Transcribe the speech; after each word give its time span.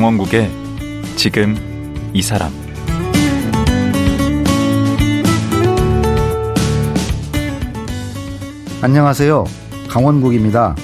강원국의 0.00 0.50
지금 1.16 1.54
이 2.14 2.22
사람 2.22 2.50
안녕하세요. 8.80 9.44
강원국입니다. 9.90 10.74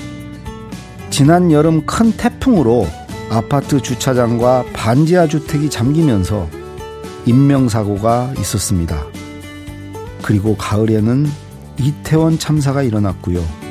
지난 1.08 1.50
여름 1.50 1.86
큰 1.86 2.12
태풍으로 2.12 2.86
아파트 3.30 3.80
주차장과 3.80 4.66
반지하 4.74 5.26
주택이 5.26 5.70
잠기면서 5.70 6.46
인명사고가 7.24 8.34
있었습니다. 8.38 9.02
그리고 10.20 10.58
가을에는 10.58 11.26
이태원 11.80 12.38
참사가 12.38 12.82
일어났고요. 12.82 13.65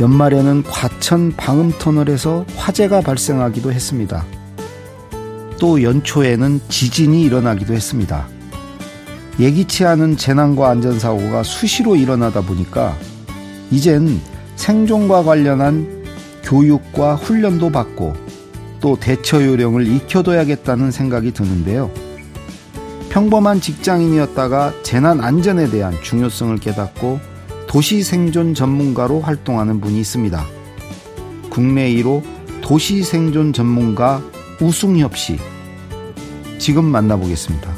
연말에는 0.00 0.62
과천 0.62 1.34
방음터널에서 1.36 2.44
화재가 2.56 3.00
발생하기도 3.00 3.72
했습니다. 3.72 4.24
또 5.58 5.82
연초에는 5.82 6.60
지진이 6.68 7.22
일어나기도 7.22 7.74
했습니다. 7.74 8.28
예기치 9.40 9.84
않은 9.84 10.16
재난과 10.16 10.68
안전사고가 10.68 11.42
수시로 11.42 11.96
일어나다 11.96 12.40
보니까 12.40 12.96
이젠 13.70 14.20
생존과 14.56 15.24
관련한 15.24 16.04
교육과 16.44 17.16
훈련도 17.16 17.70
받고 17.70 18.14
또 18.80 18.96
대처 18.98 19.44
요령을 19.44 19.86
익혀둬야겠다는 19.86 20.90
생각이 20.92 21.32
드는데요. 21.32 21.90
평범한 23.10 23.60
직장인이었다가 23.60 24.72
재난 24.82 25.20
안전에 25.20 25.70
대한 25.70 25.94
중요성을 26.02 26.56
깨닫고 26.58 27.18
도시 27.68 28.02
생존 28.02 28.54
전문가로 28.54 29.20
활동하는 29.20 29.80
분이 29.80 30.00
있습니다. 30.00 30.42
국내 31.50 31.92
1호 31.96 32.22
도시 32.62 33.02
생존 33.02 33.52
전문가 33.52 34.22
우승협 34.58 35.16
씨. 35.18 35.38
지금 36.58 36.86
만나보겠습니다. 36.86 37.77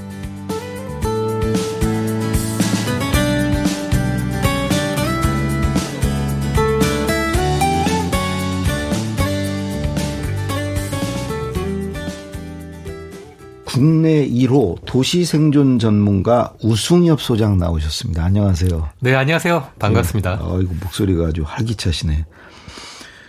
국내 13.81 14.29
1호 14.29 14.85
도시 14.85 15.25
생존 15.25 15.79
전문가 15.79 16.53
우승엽 16.63 17.19
소장 17.19 17.57
나오셨습니다. 17.57 18.23
안녕하세요. 18.23 18.91
네, 19.01 19.15
안녕하세요. 19.15 19.69
반갑습니다. 19.79 20.37
네. 20.37 20.43
어, 20.43 20.61
이거 20.61 20.75
목소리가 20.83 21.29
아주 21.29 21.45
활기차시네. 21.47 22.27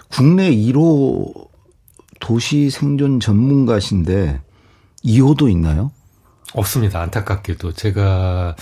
국내 0.10 0.52
1호 0.52 1.48
도시 2.20 2.70
생존 2.70 3.22
전문가신데 3.22 4.42
2호도 5.06 5.50
있나요? 5.50 5.94
없습니다. 6.54 7.00
안타깝게도 7.00 7.72
제가 7.72 8.58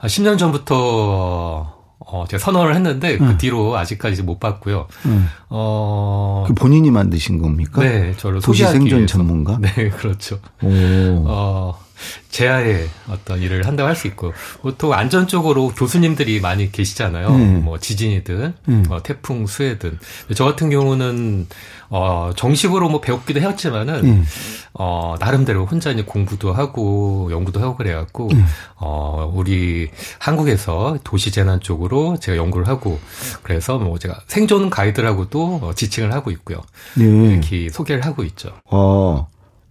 10년 0.00 0.38
전부터 0.38 1.73
어, 1.98 2.24
제가 2.28 2.42
선언을 2.42 2.74
했는데 2.74 3.18
그 3.18 3.24
음. 3.24 3.38
뒤로 3.38 3.76
아직까지 3.76 4.22
못 4.22 4.38
봤고요. 4.38 4.86
음. 5.06 5.28
어. 5.48 6.44
그 6.46 6.54
본인이 6.54 6.90
만드신 6.90 7.40
겁니까? 7.40 7.82
네, 7.82 8.14
저를 8.16 8.40
도시 8.40 8.64
생존 8.64 9.06
전문가? 9.06 9.58
네, 9.60 9.88
그렇죠. 9.96 10.38
오. 10.62 10.68
어, 11.26 11.78
제아의 12.30 12.88
어떤 13.08 13.40
일을 13.40 13.66
한다고 13.66 13.88
할 13.88 13.94
수 13.94 14.08
있고 14.08 14.32
보통 14.60 14.92
안전 14.92 15.28
쪽으로 15.28 15.68
교수님들이 15.68 16.40
많이 16.40 16.72
계시잖아요. 16.72 17.36
네. 17.36 17.44
뭐 17.58 17.78
지진이든 17.78 18.54
네. 18.66 18.74
뭐 18.88 19.00
태풍 19.02 19.46
수해든 19.46 19.98
저 20.34 20.44
같은 20.44 20.68
경우는 20.70 21.46
어 21.90 22.32
정식으로 22.34 22.88
뭐 22.88 23.00
배웠기도 23.00 23.40
했지만은 23.40 24.02
네. 24.02 24.22
어 24.72 25.14
나름대로 25.20 25.64
혼자 25.64 25.90
이제 25.92 26.02
공부도 26.02 26.52
하고 26.52 27.28
연구도 27.30 27.60
하고 27.60 27.76
그래갖고 27.76 28.28
네. 28.32 28.42
어 28.76 29.30
우리 29.32 29.90
한국에서 30.18 30.98
도시 31.04 31.30
재난 31.30 31.60
쪽으로 31.60 32.16
제가 32.18 32.36
연구를 32.36 32.66
하고 32.66 32.98
그래서 33.44 33.78
뭐 33.78 33.98
제가 33.98 34.22
생존 34.26 34.70
가이드라고도 34.70 35.60
어, 35.62 35.72
지칭을 35.74 36.12
하고 36.12 36.32
있고요. 36.32 36.62
네. 36.94 37.04
이렇게 37.04 37.68
소개를 37.70 38.04
하고 38.04 38.24
있죠. 38.24 38.50
어. 38.70 39.28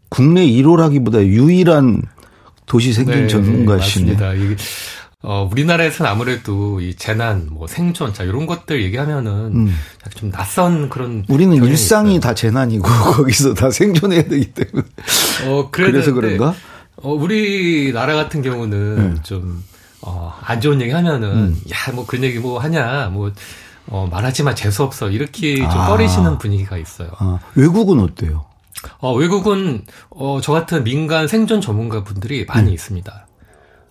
국내 0.10 0.46
1호라기보다 0.46 1.26
유일한 1.26 2.04
도시 2.66 2.94
생존 2.94 3.22
네, 3.24 3.28
전문가시네. 3.28 4.13
맞습니다. 4.13 4.34
이게 4.34 4.56
어, 5.25 5.47
우리나라에서는 5.50 6.12
아무래도 6.12 6.81
이 6.81 6.96
재난, 6.96 7.47
뭐 7.50 7.66
생존, 7.66 8.13
자, 8.13 8.24
이런 8.25 8.46
것들 8.46 8.84
얘기하면은 8.84 9.31
음. 9.56 9.75
좀 10.16 10.31
낯선 10.31 10.90
그런. 10.90 11.23
우리는 11.29 11.63
일상이 11.63 12.16
있어요. 12.16 12.19
다 12.19 12.34
재난이고, 12.34 12.84
거기서 13.16 13.53
다 13.53 13.72
생존해야 13.72 14.23
되기 14.23 14.52
때문에. 14.52 14.85
어, 15.47 15.69
그래서 15.72 16.12
그런가? 16.12 16.53
어, 16.97 17.13
우리나라 17.13 18.16
같은 18.16 18.41
경우는 18.41 19.13
네. 19.16 19.22
좀, 19.23 19.63
어, 20.02 20.38
안 20.41 20.59
좋은 20.59 20.81
얘기 20.81 20.91
하면은, 20.91 21.29
음. 21.29 21.62
야, 21.72 21.94
뭐 21.94 22.06
그런 22.06 22.25
얘기 22.25 22.40
뭐 22.40 22.59
하냐, 22.59 23.07
뭐, 23.07 23.31
어, 23.88 24.09
말하지 24.12 24.44
마, 24.44 24.53
재수없어. 24.53 25.09
이렇게 25.09 25.56
좀 25.56 25.68
아. 25.68 25.88
꺼리시는 25.88 26.38
분위기가 26.38 26.78
있어요. 26.78 27.09
아, 27.18 27.40
외국은 27.56 28.02
어때요? 28.02 28.44
어, 29.00 29.14
외국은 29.14 29.86
어, 30.10 30.40
저 30.42 30.52
같은 30.52 30.84
민간 30.84 31.28
생존 31.28 31.62
전문가 31.62 32.04
분들이 32.04 32.46
많이 32.46 32.70
음. 32.70 32.74
있습니다. 32.74 33.28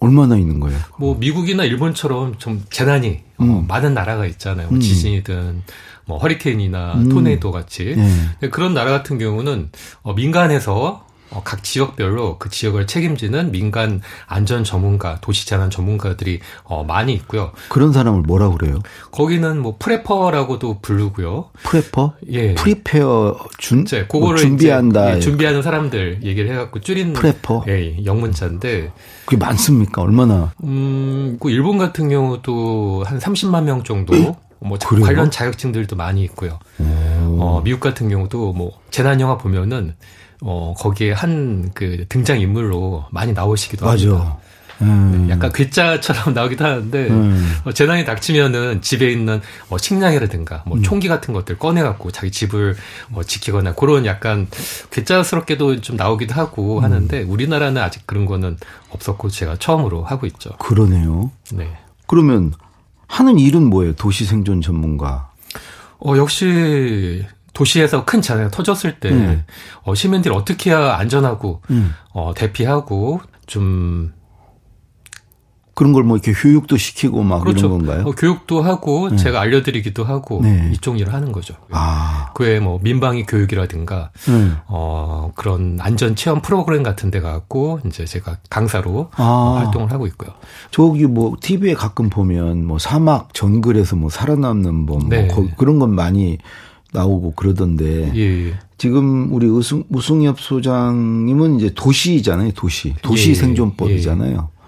얼마나 0.01 0.37
있는 0.37 0.59
거예요? 0.59 0.79
뭐 0.99 1.17
미국이나 1.17 1.65
일본처럼 1.65 2.37
좀 2.39 2.65
재난이 2.71 3.21
어, 3.39 3.45
음. 3.45 3.51
어, 3.51 3.65
많은 3.69 3.95
나라가 3.95 4.27
있잖아요. 4.27 4.69
뭐 4.69 4.79
음. 4.79 4.81
지진이든 4.81 5.63
뭐 6.07 6.19
허리케인이나 6.19 6.95
음. 6.95 7.09
토네이도 7.09 7.53
같이 7.53 7.95
네. 8.41 8.49
그런 8.49 8.75
나라 8.75 8.91
같은 8.91 9.19
경우는 9.19 9.71
어, 10.03 10.13
민간에서 10.15 11.07
어, 11.07 11.12
각 11.41 11.63
지역별로 11.65 12.39
그 12.39 12.51
지역을 12.51 12.87
책임지는 12.87 13.53
민간 13.53 14.01
안전 14.27 14.65
전문가, 14.65 15.19
도시 15.21 15.47
재난 15.47 15.71
전문가들이 15.71 16.41
어, 16.65 16.85
많이 16.85 17.15
있고요. 17.15 17.53
그런 17.69 17.93
사람을 17.93 18.23
뭐라 18.23 18.51
그래요? 18.51 18.81
거기는 19.11 19.59
뭐 19.61 19.77
prepper라고도 19.79 20.81
부르고요. 20.83 21.51
prepper? 21.63 22.15
예. 22.31 22.55
prepare 22.55 23.39
준 23.59 23.83
이제 23.83 24.03
그거를 24.03 24.27
뭐 24.29 24.37
준비한다. 24.37 25.17
예, 25.17 25.21
준비하는 25.21 25.63
사람들 25.63 26.21
얘기를 26.23 26.51
해 26.51 26.57
갖고 26.57 26.81
줄인 26.81 27.13
prepper. 27.15 27.65
예, 27.69 28.05
영문자인데 28.05 28.93
그게 29.25 29.37
많습니까? 29.37 30.03
얼마나? 30.03 30.53
음, 30.65 31.39
그 31.41 31.51
일본 31.51 31.79
같은 31.79 32.09
경우도 32.09 33.05
한 33.07 33.19
30만 33.19 33.65
명 33.65 33.83
정도. 33.83 34.37
뭐 34.65 34.79
그래요? 34.79 35.05
관련 35.05 35.31
자격증들도 35.31 35.97
많이 35.97 36.23
있고요. 36.23 36.61
어, 36.79 37.61
미국 37.65 37.81
같은 37.81 38.09
경우도 38.09 38.53
뭐 38.53 38.79
재난 38.91 39.21
영화 39.21 39.37
보면은 39.37 39.97
어, 40.45 40.75
거기에 40.77 41.13
한 41.13 41.71
그 41.75 42.05
등장 42.09 42.41
인물로 42.41 43.05
많이 43.11 43.33
나오시기도 43.33 43.87
맞아. 43.87 44.09
합니다. 44.09 44.37
음. 44.81 45.27
네, 45.29 45.33
약간 45.33 45.53
괴짜처럼 45.53 46.35
나오기도 46.35 46.65
하는데 46.65 47.09
음. 47.09 47.53
어, 47.65 47.73
재난이 47.73 48.05
닥치면은 48.05 48.83
집에 48.83 49.11
있는 49.13 49.41
뭐 49.69 49.79
식량이라든가 49.79 50.65
뭐 50.67 50.77
음. 50.79 50.83
총기 50.83 51.07
같은 51.07 51.33
것들 51.33 51.57
꺼내갖고 51.59 52.11
자기 52.11 52.33
집을 52.33 52.75
뭐 53.09 53.23
지키거나 53.23 53.75
그런 53.75 54.07
약간 54.07 54.49
괴짜스럽게도 54.91 55.83
좀 55.83 55.97
나오기도 55.97 56.35
하고 56.35 56.79
음. 56.79 56.85
하는데 56.85 57.23
우리나라는 57.23 57.81
아직 57.81 58.07
그런 58.07 58.27
거는 58.27 58.57
없었고 58.91 59.29
제가 59.29 59.57
처음으로 59.59 60.03
하고 60.05 60.27
있죠. 60.27 60.51
그러네요. 60.59 61.31
네. 61.53 61.77
그러면 62.09 62.53
하는 63.07 63.39
일은 63.39 63.65
뭐예요? 63.71 63.95
도시 63.95 64.25
생존 64.25 64.61
전문가. 64.63 65.31
어 66.05 66.17
역시 66.17 67.25
도시에서 67.53 68.05
큰 68.05 68.23
재난이 68.23 68.51
터졌을 68.51 68.99
때 68.99 69.11
음. 69.11 69.45
어, 69.83 69.95
시민들이 69.95 70.35
어떻게 70.35 70.71
해야 70.71 70.95
안전하고 70.97 71.63
음. 71.71 71.95
어, 72.13 72.33
대피하고 72.35 73.21
좀 73.47 74.13
그런 75.75 75.95
걸 75.95 76.05
뭐 76.05 76.17
이렇게 76.17 76.33
교육도 76.33 76.77
시키고 76.77 77.23
막 77.23 77.41
그렇죠. 77.41 77.67
이런 77.67 77.79
건가요? 77.79 78.05
어, 78.07 78.11
교육도 78.13 78.63
하고 78.63 79.09
네. 79.09 79.17
제가 79.17 79.41
알려드리기도 79.41 80.05
하고 80.05 80.41
네. 80.43 80.71
이쪽 80.73 81.01
일을 81.01 81.15
하는 81.15 81.33
거죠. 81.33 81.55
아. 81.71 82.31
그에 82.35 82.61
뭐 82.61 82.79
민방위 82.83 83.25
교육이라든가 83.25 84.11
네. 84.27 84.51
어, 84.67 85.33
그런 85.35 85.79
안전 85.81 86.15
체험 86.15 86.43
프로그램 86.43 86.83
같은 86.83 87.11
데 87.11 87.21
가고 87.21 87.81
이제 87.87 88.05
제가 88.05 88.37
강사로 88.51 89.11
아. 89.17 89.23
어, 89.23 89.59
활동을 89.59 89.91
하고 89.93 90.07
있고요. 90.09 90.33
저기 90.71 91.07
뭐 91.07 91.37
TV에 91.41 91.73
가끔 91.75 92.11
보면 92.11 92.67
뭐 92.67 92.79
사막 92.79 93.33
정글에서 93.33 93.97
뭐 93.97 94.11
살아남는 94.11 94.85
법 94.87 94.99
뭐, 94.99 95.09
네. 95.09 95.29
뭐 95.35 95.49
그런 95.57 95.79
건 95.79 95.95
많이 95.95 96.37
나오고 96.93 97.33
그러던데 97.33 98.13
예, 98.15 98.49
예. 98.49 98.55
지금 98.79 99.33
우리 99.33 99.47
우승, 99.47 99.85
우승엽 99.89 100.41
소장님은 100.41 101.57
이제 101.57 101.71
도시잖아요, 101.75 102.53
도시. 102.53 102.95
도시 103.03 103.31
예, 103.31 103.35
생존법이잖아요. 103.35 104.33
예. 104.33 104.63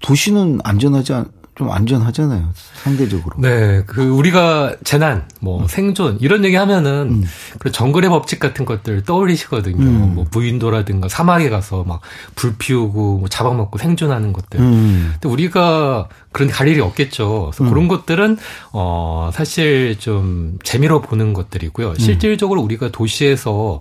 도시는 0.00 0.60
안전하지 0.64 1.12
않, 1.12 1.26
좀 1.58 1.70
안전하잖아요. 1.70 2.48
상대적으로. 2.82 3.36
네. 3.38 3.82
그 3.86 4.08
우리가 4.08 4.76
재난, 4.84 5.24
뭐 5.40 5.60
음. 5.60 5.66
생존 5.68 6.18
이런 6.20 6.44
얘기 6.44 6.56
하면은 6.56 7.08
음. 7.10 7.24
그 7.58 7.70
정글의 7.70 8.08
법칙 8.10 8.38
같은 8.38 8.64
것들 8.64 9.02
떠올리시거든요. 9.02 9.84
음. 9.84 10.14
뭐 10.14 10.24
무인도라든가 10.32 11.08
사막에 11.08 11.50
가서 11.50 11.84
막 11.84 12.00
불 12.34 12.54
피우고 12.56 13.18
뭐 13.18 13.28
잡아먹고 13.28 13.78
생존하는 13.78 14.32
것들. 14.32 14.60
음. 14.60 15.10
근데 15.14 15.28
우리가 15.28 16.08
그런 16.32 16.48
갈 16.48 16.68
일이 16.68 16.80
없겠죠. 16.80 17.50
그래서 17.50 17.64
음. 17.64 17.70
그런 17.70 17.88
것들은 17.88 18.36
어 18.72 19.30
사실 19.32 19.98
좀 19.98 20.58
재미로 20.62 21.00
보는 21.00 21.32
것들이고요. 21.32 21.88
음. 21.90 21.98
실질적으로 21.98 22.62
우리가 22.62 22.90
도시에서 22.90 23.80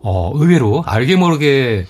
어, 0.00 0.32
의외로 0.34 0.84
알게 0.86 1.16
모르게 1.16 1.86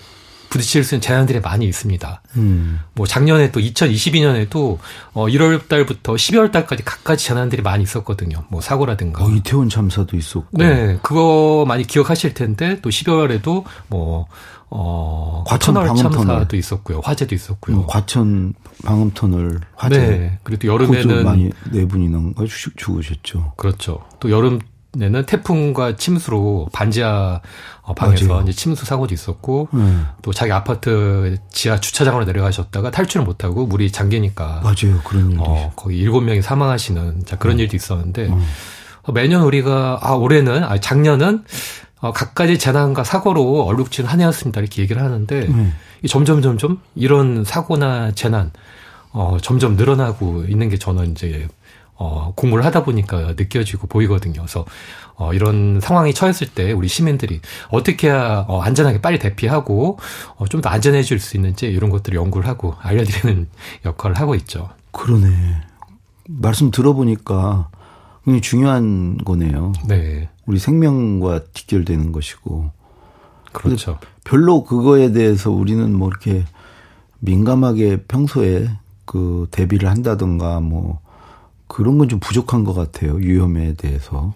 부딪힐 0.49 0.83
수 0.83 0.95
있는 0.95 1.01
재난들이 1.01 1.39
많이 1.39 1.65
있습니다. 1.65 2.21
음. 2.37 2.79
뭐 2.93 3.05
작년에 3.05 3.51
또 3.51 3.59
2022년에도 3.59 4.77
어 5.13 5.27
1월 5.27 5.67
달부터 5.67 6.13
12월 6.13 6.51
달까지 6.51 6.83
각가지 6.83 7.25
재난들이 7.25 7.61
많이 7.61 7.83
있었거든요. 7.83 8.43
뭐 8.49 8.61
사고라든가. 8.61 9.23
어, 9.23 9.29
이태원 9.29 9.69
참사도 9.69 10.17
있었고. 10.17 10.49
네, 10.51 10.99
그거 11.01 11.65
많이 11.67 11.85
기억하실 11.85 12.33
텐데 12.33 12.79
또 12.81 12.89
12월에도 12.89 13.63
뭐 13.87 14.27
어, 14.71 15.43
과천 15.47 15.73
방음터널도 15.73 16.55
있었고요. 16.55 17.01
화재도 17.03 17.33
있었고요. 17.33 17.77
음, 17.77 17.83
과천 17.87 18.53
방음터널 18.83 19.59
화재. 19.75 19.97
네. 19.97 20.39
그리고 20.43 20.61
또 20.61 20.67
여름에는 20.67 21.25
많이 21.25 21.49
네 21.71 21.87
분이나 21.87 22.33
죽으셨죠. 22.75 23.53
그렇죠. 23.57 24.03
또 24.19 24.29
여름 24.29 24.59
내는 24.93 25.25
태풍과 25.25 25.97
침수로 25.97 26.69
반지하 26.73 27.41
어, 27.83 27.93
방에서 27.93 28.27
맞아요. 28.27 28.43
이제 28.43 28.51
침수 28.51 28.85
사고도 28.85 29.13
있었고 29.13 29.69
음. 29.73 30.07
또 30.21 30.33
자기 30.33 30.51
아파트 30.51 31.37
지하 31.51 31.79
주차장으로 31.79 32.25
내려가셨다가 32.25 32.89
탈출을 32.89 33.25
못하고 33.25 33.67
물이 33.67 33.91
잠기니까 33.91 34.61
맞아요 34.63 34.99
그런 35.03 35.31
일이 35.31 35.39
어, 35.39 35.71
거의 35.75 35.97
일곱 35.97 36.21
명이 36.21 36.41
사망하시는 36.41 37.25
자 37.25 37.37
그런 37.37 37.57
음. 37.57 37.59
일도 37.61 37.75
있었는데 37.75 38.27
음. 38.27 38.43
매년 39.13 39.43
우리가 39.43 39.99
아 40.01 40.13
올해는 40.13 40.63
아 40.63 40.79
작년은 40.79 41.43
어, 41.99 42.11
각가지 42.11 42.57
재난과 42.57 43.03
사고로 43.03 43.63
얼룩진 43.65 44.05
한 44.05 44.21
해였습니다 44.21 44.59
이렇게 44.61 44.81
얘기를 44.81 45.03
하는데 45.03 45.47
음. 45.47 45.73
점점 46.07 46.41
점점 46.41 46.79
이런 46.95 47.43
사고나 47.43 48.11
재난 48.11 48.51
어, 49.11 49.37
점점 49.41 49.75
늘어나고 49.75 50.45
있는 50.47 50.69
게 50.69 50.77
저는 50.77 51.11
이제 51.11 51.47
어, 51.99 52.31
공부를 52.35 52.63
하다 52.65 52.83
보니까 52.85 53.33
느껴지고 53.37 53.87
보이거든요. 53.87 54.41
그래서 54.41 54.65
어, 55.15 55.33
이런 55.33 55.81
상황이 55.81 56.13
처했을 56.13 56.47
때 56.47 56.71
우리 56.71 56.87
시민들이 56.87 57.41
어떻게 57.69 58.07
해야 58.07 58.45
어, 58.47 58.61
안전하게 58.61 59.01
빨리 59.01 59.19
대피하고 59.19 59.99
어, 60.37 60.47
좀 60.47 60.61
더 60.61 60.69
안전해질 60.69 61.19
수 61.19 61.37
있는지 61.37 61.67
이런 61.67 61.89
것들을 61.89 62.17
연구를 62.17 62.47
하고 62.47 62.75
알려드리는 62.81 63.47
역할을 63.85 64.17
하고 64.17 64.35
있죠. 64.35 64.69
그러네. 64.91 65.29
말씀 66.27 66.71
들어보니까 66.71 67.69
굉장히 68.23 68.41
중요한 68.41 69.17
거네요. 69.17 69.73
네. 69.87 70.29
우리 70.45 70.57
생명과 70.59 71.41
직결되는 71.53 72.11
것이고. 72.11 72.71
그렇죠. 73.51 73.99
별로 74.23 74.63
그거에 74.63 75.11
대해서 75.11 75.49
우리는 75.51 75.93
뭐 75.93 76.07
이렇게 76.09 76.45
민감하게 77.19 78.03
평소에 78.07 78.69
그 79.05 79.47
대비를 79.51 79.89
한다든가 79.89 80.59
뭐 80.59 80.99
그런 81.69 81.97
건 81.97 82.09
좀 82.09 82.19
부족한 82.19 82.65
것 82.65 82.73
같아요. 82.73 83.13
위험에 83.13 83.75
대해서. 83.75 84.33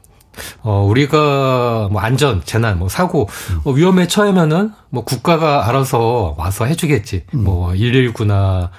어, 0.62 0.85
우리가 0.89 1.89
뭐 1.91 2.00
안전, 2.01 2.41
재난, 2.45 2.80
뭐 2.80 2.88
사고, 2.89 3.27
음. 3.51 3.59
뭐 3.65 3.74
위험에 3.74 4.07
처하면은 4.07 4.71
뭐 4.89 5.03
국가가 5.03 5.68
알아서 5.68 6.35
와서 6.38 6.65
해주겠지. 6.65 7.25
음. 7.33 7.44
뭐 7.44 7.71
119나 7.74 8.69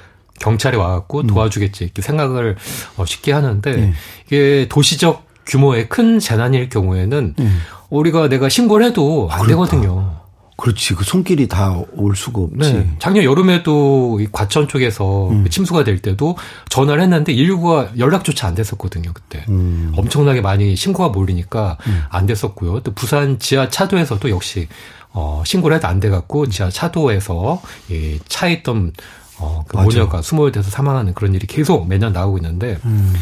경찰이 0.41 0.77
와갖고 0.77 1.21
음. 1.21 1.27
도와주겠지. 1.27 1.85
이렇게 1.85 2.01
생각을 2.03 2.57
어, 2.97 3.05
쉽게 3.05 3.33
하는데 3.33 3.71
네. 3.77 3.93
이게 4.27 4.67
도시적 4.71 5.25
규모의 5.47 5.89
큰 5.89 6.19
재난일 6.19 6.69
경우에는 6.71 7.35
네. 7.37 7.49
우리가 7.91 8.29
내가 8.29 8.49
신고를 8.49 8.87
해도 8.87 9.29
안 9.31 9.43
그렇다. 9.45 9.67
되거든요. 9.71 10.17
그렇지. 10.57 10.95
그 10.95 11.05
손길이 11.05 11.49
다 11.49 11.83
올 11.97 12.15
수가 12.15 12.41
없지. 12.43 12.73
네. 12.73 12.97
작년 13.01 13.25
여름에도 13.25 14.19
이 14.21 14.29
과천 14.31 14.69
쪽에서 14.69 15.29
음. 15.31 15.49
침수가 15.49 15.83
될 15.85 15.99
때도 16.01 16.37
전화를 16.69 17.03
했는데 17.03 17.35
119가 17.35 17.99
연락조차 17.99 18.47
안 18.49 18.55
됐었거든요, 18.55 19.13
그때. 19.13 19.45
음. 19.49 19.93
엄청나게 19.97 20.41
많이 20.43 20.77
신고가 20.77 21.09
몰리니까 21.09 21.79
음. 21.87 22.03
안 22.09 22.27
됐었고요. 22.27 22.81
또 22.81 22.93
부산 22.95 23.39
지하 23.39 23.69
차도에서도 23.69 24.31
역시 24.31 24.69
어, 25.13 25.43
신고를 25.45 25.77
해도 25.77 25.89
안 25.89 26.01
돼갖고 26.01 26.49
지하 26.49 26.71
차도에서 26.71 27.61
이 27.91 28.19
차에 28.29 28.53
있던 28.55 28.93
어, 29.39 29.65
그 29.67 29.77
모녀가 29.77 30.23
수모돼서 30.23 30.71
사망하는 30.71 31.15
그런 31.15 31.35
일이 31.35 31.47
계속 31.47 31.89
매년 31.89 32.13
나오고 32.13 32.39
있는데 32.39 32.79
음. 32.85 33.13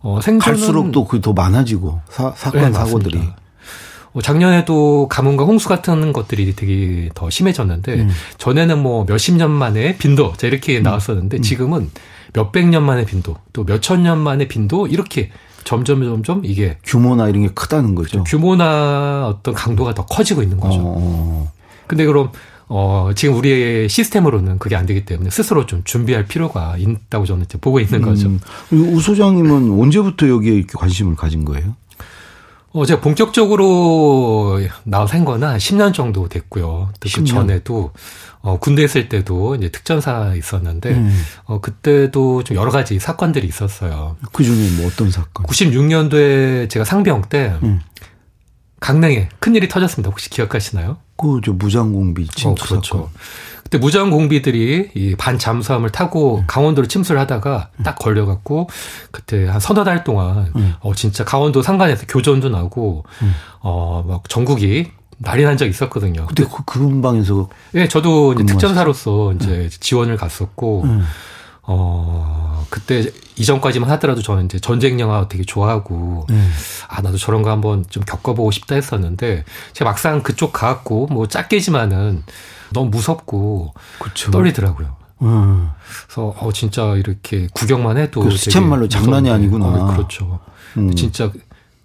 어, 0.00 0.20
생존은 0.20 0.58
갈수록 0.58 0.92
또 0.92 1.06
그 1.06 1.20
더 1.20 1.32
많아지고 1.32 2.00
사, 2.10 2.32
사건 2.36 2.60
네, 2.66 2.72
사고들이. 2.72 3.16
맞습니다. 3.18 3.40
뭐 4.16 4.22
작년에도 4.22 5.08
가뭄과 5.10 5.44
홍수 5.44 5.68
같은 5.68 6.14
것들이 6.14 6.56
되게 6.56 7.10
더 7.14 7.28
심해졌는데 7.28 7.94
음. 7.96 8.10
전에는 8.38 8.82
뭐 8.82 9.04
몇십 9.06 9.36
년 9.36 9.50
만에 9.50 9.98
빈도 9.98 10.32
자 10.38 10.46
이렇게 10.46 10.78
음. 10.78 10.84
나왔었는데 10.84 11.36
음. 11.36 11.42
지금은 11.42 11.90
몇백 12.32 12.66
년 12.66 12.82
만에 12.82 13.04
빈도 13.04 13.36
또 13.52 13.64
몇천 13.64 14.02
년 14.04 14.16
만에 14.16 14.48
빈도 14.48 14.86
이렇게 14.86 15.30
점점 15.64 16.02
점점 16.02 16.46
이게 16.46 16.78
규모나 16.82 17.28
이런 17.28 17.42
게 17.42 17.48
크다는 17.48 17.94
거죠. 17.94 18.24
규모나 18.24 19.28
어떤 19.28 19.52
강도가 19.52 19.92
더 19.92 20.06
커지고 20.06 20.42
있는 20.42 20.58
거죠. 20.58 20.78
어. 20.78 20.94
어. 20.96 21.52
근데 21.86 22.06
그럼 22.06 22.30
어, 22.68 23.10
지금 23.14 23.36
우리의 23.36 23.90
시스템으로는 23.90 24.58
그게 24.58 24.76
안 24.76 24.86
되기 24.86 25.04
때문에 25.04 25.28
스스로 25.28 25.66
좀 25.66 25.82
준비할 25.84 26.24
필요가 26.24 26.76
있다고 26.78 27.26
저는 27.26 27.44
보고 27.60 27.80
있는 27.80 28.00
거죠. 28.00 28.28
음. 28.28 28.40
우 28.72 28.98
소장님은 28.98 29.78
언제부터 29.78 30.26
여기에 30.26 30.54
이렇게 30.54 30.72
관심을 30.74 31.16
가진 31.16 31.44
거예요? 31.44 31.74
어, 32.76 32.84
제가 32.84 33.00
본격적으로 33.00 34.60
나와서 34.84 35.14
한 35.14 35.24
거는 35.24 35.48
한 35.48 35.56
10년 35.56 35.94
정도 35.94 36.28
됐고요. 36.28 36.90
그 37.00 37.24
전에도 37.24 37.92
어, 38.42 38.58
군대 38.58 38.84
있을 38.84 39.08
때도 39.08 39.54
이제 39.54 39.70
특전사 39.70 40.34
있었는데 40.34 40.90
음. 40.90 41.22
어, 41.44 41.60
그때도 41.62 42.44
좀 42.44 42.54
여러 42.56 42.70
가지 42.70 42.98
사건들이 42.98 43.46
있었어요. 43.48 44.16
그 44.30 44.44
중에 44.44 44.70
뭐 44.76 44.88
어떤 44.88 45.10
사건? 45.10 45.46
96년도에 45.46 46.68
제가 46.68 46.84
상병 46.84 47.22
때 47.30 47.54
음. 47.62 47.80
강릉에 48.80 49.30
큰 49.40 49.54
일이 49.54 49.68
터졌습니다. 49.68 50.10
혹시 50.10 50.28
기억하시나요? 50.28 50.98
그 51.16 51.40
저 51.42 51.52
무장공비 51.54 52.28
침투 52.28 52.62
어, 52.62 52.68
그렇죠. 52.68 52.94
사건. 52.94 53.08
그때 53.66 53.78
무장 53.78 54.10
공비들이 54.10 54.90
이 54.94 55.16
반잠수함을 55.16 55.90
타고 55.90 56.36
음. 56.36 56.44
강원도로 56.46 56.86
침수를 56.86 57.20
하다가 57.22 57.70
음. 57.80 57.82
딱 57.82 57.96
걸려갖고 57.96 58.68
그때 59.10 59.48
한 59.48 59.58
서너 59.58 59.82
달 59.82 60.04
동안 60.04 60.52
음. 60.54 60.74
어 60.78 60.94
진짜 60.94 61.24
강원도 61.24 61.62
상간에서 61.62 62.06
교전도 62.06 62.48
나고 62.48 63.04
음. 63.22 63.34
어막 63.62 64.28
전국이 64.28 64.92
난리 65.18 65.42
난적 65.42 65.68
있었거든요. 65.68 66.26
그때 66.26 66.44
그, 66.44 66.62
그 66.64 66.78
근방에서 66.78 67.48
예, 67.74 67.80
네, 67.80 67.88
저도 67.88 68.34
이제 68.34 68.44
특전사로서 68.46 69.32
이제 69.32 69.48
음. 69.48 69.68
지원을 69.68 70.16
갔었고 70.16 70.82
음. 70.84 71.04
어 71.62 72.35
그때 72.70 73.10
이전까지만 73.36 73.90
하더라도 73.90 74.22
저는 74.22 74.46
이제 74.46 74.58
전쟁 74.58 74.98
영화 75.00 75.28
되게 75.28 75.44
좋아하고 75.44 76.26
음. 76.30 76.52
아 76.88 77.02
나도 77.02 77.18
저런 77.18 77.42
거 77.42 77.50
한번 77.50 77.84
좀 77.88 78.02
겪어보고 78.04 78.50
싶다 78.50 78.74
했었는데 78.74 79.44
제가 79.72 79.90
막상 79.90 80.22
그쪽 80.22 80.52
가갖고 80.52 81.06
뭐 81.06 81.28
작게지만은 81.28 82.22
너무 82.72 82.90
무섭고 82.90 83.74
그쵸. 83.98 84.30
떨리더라고요. 84.30 84.96
음. 85.22 85.70
그래서 86.06 86.34
어 86.38 86.52
진짜 86.52 86.94
이렇게 86.94 87.48
구경만 87.52 87.96
해도 87.96 88.20
그 88.20 88.30
수찬말로 88.30 88.88
장난이 88.88 89.30
아니구나. 89.30 89.66
어, 89.66 89.86
그렇죠. 89.94 90.40
음. 90.76 90.94
진짜 90.94 91.30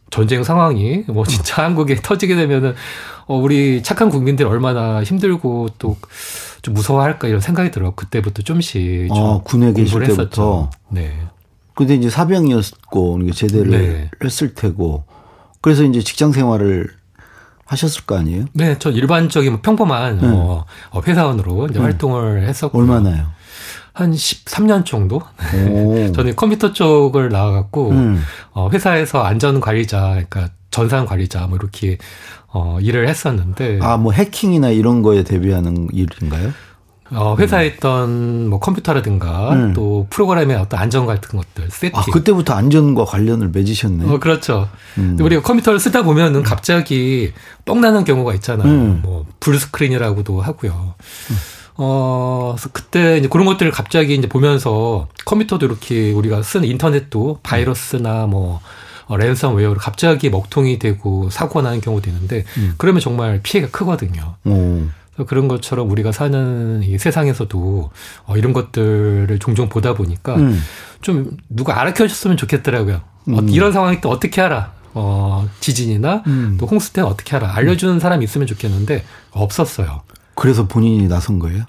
전쟁 0.10 0.44
상황이 0.44 1.04
뭐 1.08 1.26
진짜 1.26 1.64
한국에 1.66 1.96
터지게 1.96 2.36
되면은 2.36 2.76
어 3.28 3.36
우리 3.36 3.82
착한 3.84 4.10
국민들 4.10 4.46
얼마나 4.46 5.04
힘들고 5.04 5.70
또 5.80 5.98
좀 6.62 6.74
무서워할까 6.74 7.28
이런 7.28 7.42
생각이 7.42 7.72
들어. 7.72 7.96
그때부터 7.96 8.44
좀씩 8.44 9.08
좀 9.08 9.18
어, 9.18 9.42
군에 9.44 9.74
계실 9.74 10.00
때부터. 10.00 10.22
했었죠. 10.22 10.70
네. 10.90 11.14
근데 11.74 11.96
이제 11.96 12.10
사병이었고 12.10 13.32
제대를 13.32 13.70
네. 13.72 14.12
했을 14.24 14.54
테고 14.54 15.04
그래서 15.62 15.84
이제 15.84 16.02
직장 16.02 16.32
생활을 16.32 16.90
하셨을 17.66 18.06
거 18.06 18.18
아니에요? 18.18 18.46
네, 18.54 18.76
저 18.80 18.92
일반적인 18.92 19.52
뭐 19.54 19.62
평범한 19.62 20.20
네. 20.20 20.28
어, 20.28 20.66
어, 20.92 21.02
회사원으로 21.02 21.68
이제 21.68 21.80
네. 21.80 21.86
활동을 21.86 22.44
했었고 22.48 22.78
얼마나요? 22.78 23.28
한 23.94 24.12
13년 24.12 24.86
정도? 24.86 25.22
저는 26.16 26.36
컴퓨터 26.36 26.72
쪽을 26.74 27.30
나와갖고 27.30 27.90
음. 27.92 28.22
어, 28.52 28.70
회사에서 28.72 29.24
안전 29.24 29.60
관리자, 29.60 30.10
그러니까 30.12 30.50
전산 30.70 31.06
관리자 31.06 31.48
뭐 31.48 31.58
이렇게 31.58 31.98
어, 32.48 32.78
일을 32.82 33.08
했었는데 33.08 33.80
아, 33.82 33.98
뭐 33.98 34.14
해킹이나 34.14 34.70
이런 34.70 35.02
거에 35.02 35.24
대비하는 35.24 35.88
일인가요? 35.92 36.54
어, 37.14 37.36
회사에 37.38 37.68
있던 37.68 38.48
뭐 38.48 38.60
컴퓨터라든가 38.60 39.52
음. 39.52 39.74
또 39.74 40.08
프로그램의 40.10 40.56
어떤 40.56 40.80
안전 40.80 41.06
같은 41.06 41.38
것들 41.38 41.70
세팅. 41.70 42.00
아, 42.00 42.06
그때부터 42.06 42.54
안전과 42.54 43.04
관련을 43.04 43.50
맺으셨네. 43.50 44.10
어, 44.10 44.20
그렇죠. 44.20 44.70
음. 44.98 45.18
우리가 45.20 45.42
컴퓨터를 45.42 45.80
쓰다 45.80 46.04
보면은 46.04 46.42
갑자기 46.44 47.34
뻑 47.66 47.82
나는 47.82 48.06
경우가 48.06 48.34
있잖아요. 48.36 48.68
음. 48.68 49.00
뭐 49.04 49.26
blue 49.42 49.65
screen이라고도 49.65 50.42
하고요. 50.42 50.96
어, 51.76 52.54
그래서 52.56 52.70
그때 52.72 53.18
이제 53.18 53.28
그런 53.28 53.46
것들을 53.46 53.72
갑자기 53.72 54.16
이제 54.16 54.28
보면서 54.28 55.08
컴퓨터도 55.26 55.66
이렇게 55.66 56.12
우리가 56.12 56.44
쓰는 56.44 56.68
인터넷도 56.68 57.40
바이러스나 57.44 58.28
뭐 58.28 58.60
어, 59.08 59.18
랜섬웨어로 59.18 59.78
갑자기 59.78 60.30
먹통이 60.30 60.80
되고 60.80 61.30
사고가 61.30 61.62
나는 61.62 61.82
경우도 61.82 62.10
있는데 62.10 62.46
음. 62.58 62.76
그러면 62.78 63.02
정말 63.02 63.42
피해가 63.44 63.70
크거든요. 63.70 64.36
오. 64.46 64.84
그런 65.28 65.48
것처럼 65.48 65.92
우리가 65.92 66.12
사는 66.12 66.82
이 66.84 66.98
세상에서도 66.98 67.92
어, 68.26 68.38
이런 68.38 68.54
것들을 68.54 69.38
종종 69.40 69.70
보다 69.70 69.94
보니까 69.94 70.36
음. 70.36 70.62
좀 71.02 71.38
누가 71.50 71.80
알아켜 71.80 72.08
줬으면 72.08 72.38
좋겠더라고요. 72.38 72.96
어, 72.96 73.02
음. 73.28 73.36
어, 73.38 73.42
이런 73.50 73.74
상황이 73.74 74.00
또 74.02 74.10
어떻게 74.10 74.42
알아? 74.42 74.74
어, 74.94 75.48
지진이나 75.60 76.24
음. 76.28 76.58
또 76.60 76.66
홍수 76.66 76.94
때 76.94 77.02
어떻게 77.02 77.32
하라 77.36 77.56
알려주는 77.56 78.00
사람이 78.00 78.24
있으면 78.24 78.48
좋겠는데 78.48 79.04
없었어요. 79.32 80.02
그래서 80.42 80.68
본인이 80.68 81.08
나선 81.08 81.38
거예요? 81.38 81.66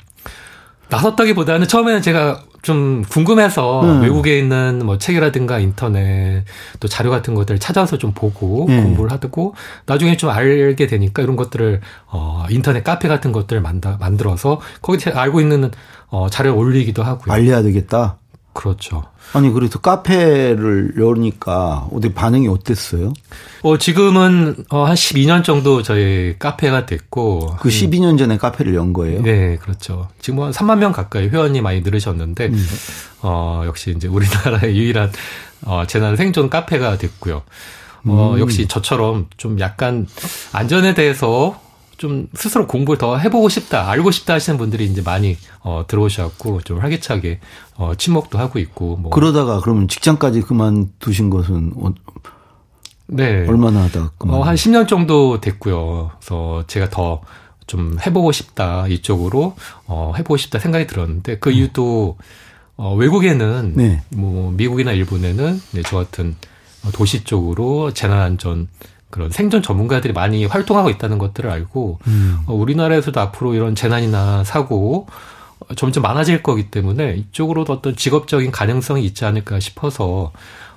나섰다기보다는 0.89 1.69
처음에는 1.69 2.01
제가 2.01 2.41
좀 2.63 3.03
궁금해서 3.03 3.83
음. 3.83 4.01
외국에 4.01 4.39
있는 4.39 4.81
뭐 4.87 4.97
책이라든가 4.97 5.59
인터넷 5.59 6.47
또 6.81 6.89
자료 6.89 7.11
같은 7.11 7.35
것들을 7.35 7.61
찾아서 7.61 7.99
좀 7.99 8.13
보고 8.15 8.67
음. 8.69 8.83
공부를 8.83 9.13
하고 9.13 9.55
나중에 9.85 10.17
좀 10.17 10.31
알게 10.31 10.87
되니까 10.87 11.23
이런 11.23 11.37
것들을 11.37 11.83
어 12.07 12.47
인터넷 12.49 12.83
카페 12.83 13.09
같은 13.09 13.31
것들을 13.31 13.61
만다, 13.61 13.99
만들어서 14.01 14.63
거기 14.81 15.11
알고 15.11 15.43
있는 15.43 15.71
어 16.09 16.31
자료 16.31 16.53
를 16.53 16.59
올리기도 16.59 17.03
하고요. 17.03 17.31
알려야 17.31 17.61
되겠다. 17.61 18.17
그렇죠. 18.55 19.03
아니 19.35 19.51
그래서 19.51 19.79
카페를 19.79 20.95
여니까 20.99 21.89
어디 21.93 22.13
반응이 22.13 22.49
어땠어요? 22.49 23.13
어 23.63 23.79
지금은 23.79 24.57
어 24.71 24.85
한 24.85 24.95
12년 24.95 25.43
정도 25.45 25.83
저희 25.83 26.37
카페가 26.39 26.87
됐고 26.87 27.57
그 27.61 27.69
12년 27.69 28.19
전에 28.19 28.37
카페를 28.37 28.75
연 28.75 28.93
거예요? 28.93 29.23
네, 29.23 29.57
그렇죠. 29.57 30.09
지금 30.21 30.43
한 30.43 30.51
3만 30.53 30.79
명 30.79 30.93
가까이 30.93 31.29
회원이 31.29 31.61
많이 31.61 31.81
늘으셨는데 31.81 32.47
음. 32.49 32.67
어 33.23 33.63
역시 33.65 33.95
이제 33.97 34.09
우리나라의 34.09 34.75
유일한 34.77 35.11
어 35.65 35.85
재난 35.87 36.17
생존 36.17 36.51
카페가 36.51 36.99
됐고요. 36.99 37.43
어 38.07 38.33
음. 38.35 38.41
역시 38.41 38.67
저처럼 38.67 39.29
좀 39.37 39.61
약간 39.61 40.07
안전에 40.53 40.93
대해서 40.95 41.59
좀 41.97 42.29
스스로 42.35 42.67
공부를 42.67 42.99
더 42.99 43.17
해보고 43.17 43.49
싶다, 43.49 43.89
알고 43.91 44.11
싶다 44.11 44.35
하시는 44.35 44.59
분들이 44.59 44.87
이제 44.87 45.03
많이 45.03 45.37
어, 45.61 45.85
들어오셔갖고 45.87 46.63
좀 46.63 46.81
활기차게 46.81 47.41
어, 47.77 47.95
친목도 47.97 48.39
하고 48.39 48.59
있고. 48.59 48.97
뭐. 48.97 49.11
그러다가 49.11 49.61
그러면 49.61 49.89
직장까지 49.89 50.43
그만두신 50.43 51.31
것은 51.31 51.73
어, 51.77 51.93
네. 53.07 53.47
얼마나 53.47 53.83
하다 53.85 54.13
그만? 54.19 54.37
어, 54.37 54.43
한 54.43 54.55
10년 54.55 54.89
정도 54.89 55.41
됐고요. 55.41 56.11
그래서 56.21 56.65
제가 56.67 56.91
더 56.91 57.21
좀 57.67 57.97
해보고 58.05 58.33
싶다 58.33 58.87
이쪽으로 58.89 59.57
어, 59.87 60.13
해보고 60.17 60.37
싶다 60.37 60.59
생각이 60.59 60.87
들었는데 60.87 61.39
그 61.39 61.51
음. 61.51 61.55
이유도 61.55 62.19
어, 62.77 62.95
외국에는 62.95 63.73
네. 63.77 64.03
뭐 64.11 64.53
미국이나 64.53 64.93
일본에는 64.93 65.61
네, 65.73 65.83
저 65.87 65.97
같은 65.97 66.37
도시 66.93 67.25
쪽으로 67.25 67.93
재난안전 67.93 68.69
그런 69.13 69.31
생존 69.31 69.63
전문가들이 69.63 70.13
많이 70.15 70.47
활동하고 70.47 70.91
있다는 70.91 71.19
것들을 71.19 71.49
알고 71.49 72.01
음. 72.07 72.39
어, 72.47 72.55
우리나라에서도 72.55 73.21
앞으로 73.21 73.55
이런 73.55 73.77
재난이나 73.77 74.43
사고 74.43 75.07
점점 75.77 76.03
많아질 76.03 76.43
거기 76.43 76.71
때문에 76.71 77.15
이쪽으로도 77.17 77.75
어떤 77.75 77.95
직업적인 77.95 78.51
가능성이 78.51 79.05
있지 79.05 79.25
않을까 79.25 79.61
싶어서 79.61 80.33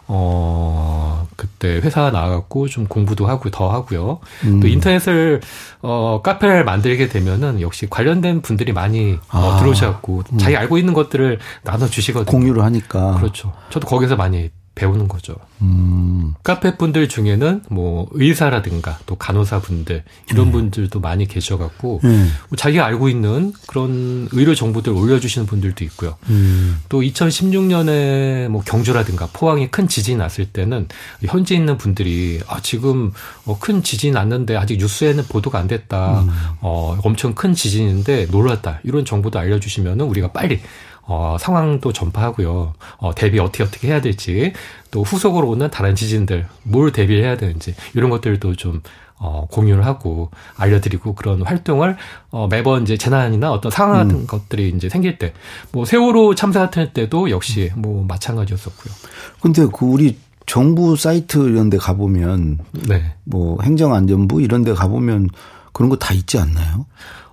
어 0.08 1.28
그때 1.36 1.78
회사 1.78 2.12
나와갖고 2.12 2.68
좀 2.68 2.86
공부도 2.86 3.26
하고 3.26 3.50
더 3.50 3.72
하고요. 3.72 4.20
음. 4.44 4.60
또 4.60 4.68
인터넷을 4.68 5.42
어 5.82 6.22
카페를 6.24 6.64
만들게 6.64 7.08
되면은 7.08 7.62
역시 7.62 7.88
관련된 7.90 8.42
분들이 8.42 8.72
많이 8.72 9.14
어, 9.14 9.38
아. 9.38 9.40
어, 9.40 9.58
들어오셔갖고 9.60 10.24
음. 10.34 10.38
자기 10.38 10.58
알고 10.58 10.78
있는 10.78 10.94
것들을 10.94 11.40
나눠 11.64 11.88
주시거든요. 11.88 12.32
공유를 12.38 12.64
하니까 12.64 13.16
그렇죠. 13.16 13.54
저도 13.72 13.88
거기서 13.88 14.16
많이 14.16 14.52
배우는 14.76 15.08
거죠. 15.08 15.36
음. 15.62 16.34
카페 16.44 16.78
분들 16.78 17.08
중에는 17.08 17.64
뭐 17.70 18.08
의사라든가 18.12 19.00
또 19.06 19.16
간호사 19.16 19.62
분들 19.62 20.04
이런 20.30 20.48
음. 20.48 20.52
분들도 20.52 21.00
많이 21.00 21.26
계셔갖고 21.26 22.02
음. 22.04 22.32
뭐 22.50 22.58
자기가 22.58 22.86
알고 22.86 23.08
있는 23.08 23.54
그런 23.68 24.28
의료 24.34 24.54
정보들 24.54 24.92
올려주시는 24.92 25.48
분들도 25.48 25.84
있고요. 25.86 26.18
음. 26.30 26.78
또 26.90 27.02
2016년에 27.02 28.50
뭐 28.50 28.62
경주라든가 28.64 29.30
포항에 29.32 29.68
큰 29.70 29.88
지진이 29.88 30.18
났을 30.18 30.46
때는 30.46 30.88
현지에 31.24 31.58
있는 31.58 31.78
분들이 31.78 32.42
아 32.48 32.60
지금 32.62 33.12
어, 33.46 33.58
큰 33.58 33.82
지진 33.82 34.14
났는데 34.14 34.58
아직 34.58 34.78
뉴스에는 34.78 35.24
보도가 35.26 35.58
안 35.58 35.68
됐다. 35.68 36.22
음. 36.22 36.30
어 36.60 37.00
엄청 37.04 37.34
큰 37.34 37.54
지진인데 37.54 38.28
놀랐다. 38.30 38.82
이런 38.84 39.06
정보도 39.06 39.40
알려주시면은 39.40 40.06
우리가 40.06 40.34
빨리 40.34 40.60
어, 41.08 41.38
상황도 41.40 41.94
전파하고요. 41.94 42.74
어, 42.98 43.16
대비 43.16 43.40
어떻게 43.40 43.64
어떻게 43.64 43.88
해야 43.90 44.02
될지 44.02 44.54
또 44.92 45.04
후속으로 45.04 45.48
오는 45.50 45.70
다른 45.70 45.96
지진들 45.96 46.48
뭘 46.64 46.92
대비를 46.92 47.24
해야 47.24 47.38
되는지 47.38 47.76
이런 47.94 48.10
것들도 48.10 48.56
좀 48.56 48.82
어, 49.18 49.48
공유를 49.50 49.86
하고 49.86 50.30
알려드리고 50.58 51.16
그런 51.16 51.42
활동을 51.42 51.96
어, 52.32 52.48
매번 52.48 52.82
이제 52.84 52.98
재난이나 52.98 53.52
어떤 53.52 53.72
상황 53.72 53.98
같은 54.04 54.22
음. 54.22 54.28
것들이 54.28 54.74
이제 54.76 54.90
생길 54.90 55.18
때 55.18 55.34
뭐 55.72 55.86
세월호 55.86 56.36
참사 56.36 56.60
같은 56.60 56.92
때도 56.94 57.30
역시 57.30 57.72
뭐 57.76 58.04
마찬가지였었고요. 58.08 58.94
근데 59.42 59.66
그 59.74 59.86
우리 59.86 60.18
정부 60.48 60.96
사이트 60.96 61.38
이런 61.50 61.70
데 61.70 61.78
가보면 61.78 62.60
네. 62.88 63.14
뭐 63.24 63.58
행정안전부 63.62 64.42
이런 64.42 64.64
데 64.64 64.74
가보면 64.74 65.30
그런 65.72 65.90
거 65.90 65.96
다 65.98 66.14
있지 66.14 66.38
않나요? 66.40 66.86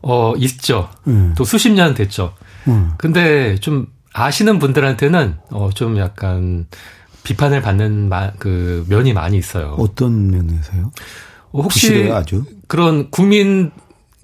어, 0.02 0.34
있죠. 0.36 0.90
음. 1.06 1.34
또 1.36 1.44
수십 1.44 1.70
년 1.72 1.94
됐죠. 1.94 2.34
음. 2.68 2.92
근데 2.98 3.56
좀 3.56 3.86
아시는 4.12 4.58
분들한테는 4.58 5.38
어, 5.50 5.70
좀 5.74 5.98
약간 5.98 6.66
비판을 7.24 7.62
받는 7.62 8.08
마, 8.08 8.32
그 8.38 8.84
면이 8.88 9.12
많이 9.12 9.38
있어요. 9.38 9.76
어떤 9.78 10.30
면에서요? 10.30 10.90
어, 11.52 11.60
혹시 11.62 12.10
아주? 12.12 12.44
그런 12.66 13.10
국민 13.10 13.70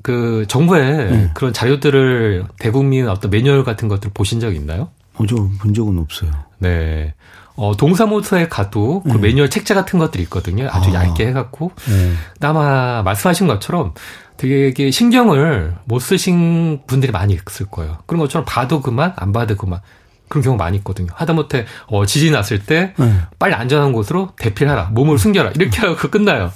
그 0.02 0.44
정부의 0.48 1.10
네. 1.10 1.30
그런 1.34 1.52
자료들을 1.52 2.44
대국민 2.58 3.08
어떤 3.08 3.30
매뉴얼 3.30 3.64
같은 3.64 3.88
것들 3.88 4.10
보신 4.14 4.40
적 4.40 4.54
있나요? 4.54 4.90
어, 5.14 5.26
저본 5.26 5.74
적은 5.74 5.98
없어요. 5.98 6.30
네. 6.58 7.14
어, 7.58 7.76
동사무소에 7.76 8.46
가도 8.46 9.02
그 9.02 9.08
네. 9.08 9.18
매뉴얼 9.18 9.50
책자 9.50 9.74
같은 9.74 9.98
것들이 9.98 10.22
있거든요. 10.22 10.68
아주 10.70 10.90
아. 10.90 11.06
얇게 11.06 11.26
해갖고. 11.26 11.72
네. 11.88 12.12
아마 12.40 13.02
말씀하신 13.02 13.48
것처럼 13.48 13.94
되게 14.36 14.92
신경을 14.92 15.74
못 15.84 15.98
쓰신 15.98 16.82
분들이 16.86 17.10
많이 17.10 17.34
있을 17.34 17.66
거예요. 17.66 17.98
그런 18.06 18.20
것처럼 18.20 18.44
봐도 18.48 18.80
그만, 18.80 19.12
안 19.16 19.32
봐도 19.32 19.56
그만. 19.56 19.80
그런 20.28 20.44
경우 20.44 20.56
많이 20.56 20.76
있거든요. 20.76 21.08
하다못해 21.14 21.66
어, 21.86 22.06
지진 22.06 22.34
났을 22.34 22.60
때 22.60 22.94
네. 22.96 23.12
빨리 23.40 23.54
안전한 23.54 23.92
곳으로 23.92 24.30
대피하라, 24.38 24.90
몸을 24.92 25.18
숨겨라 25.18 25.50
이렇게 25.56 25.80
하고 25.80 25.96
끝나요. 26.08 26.52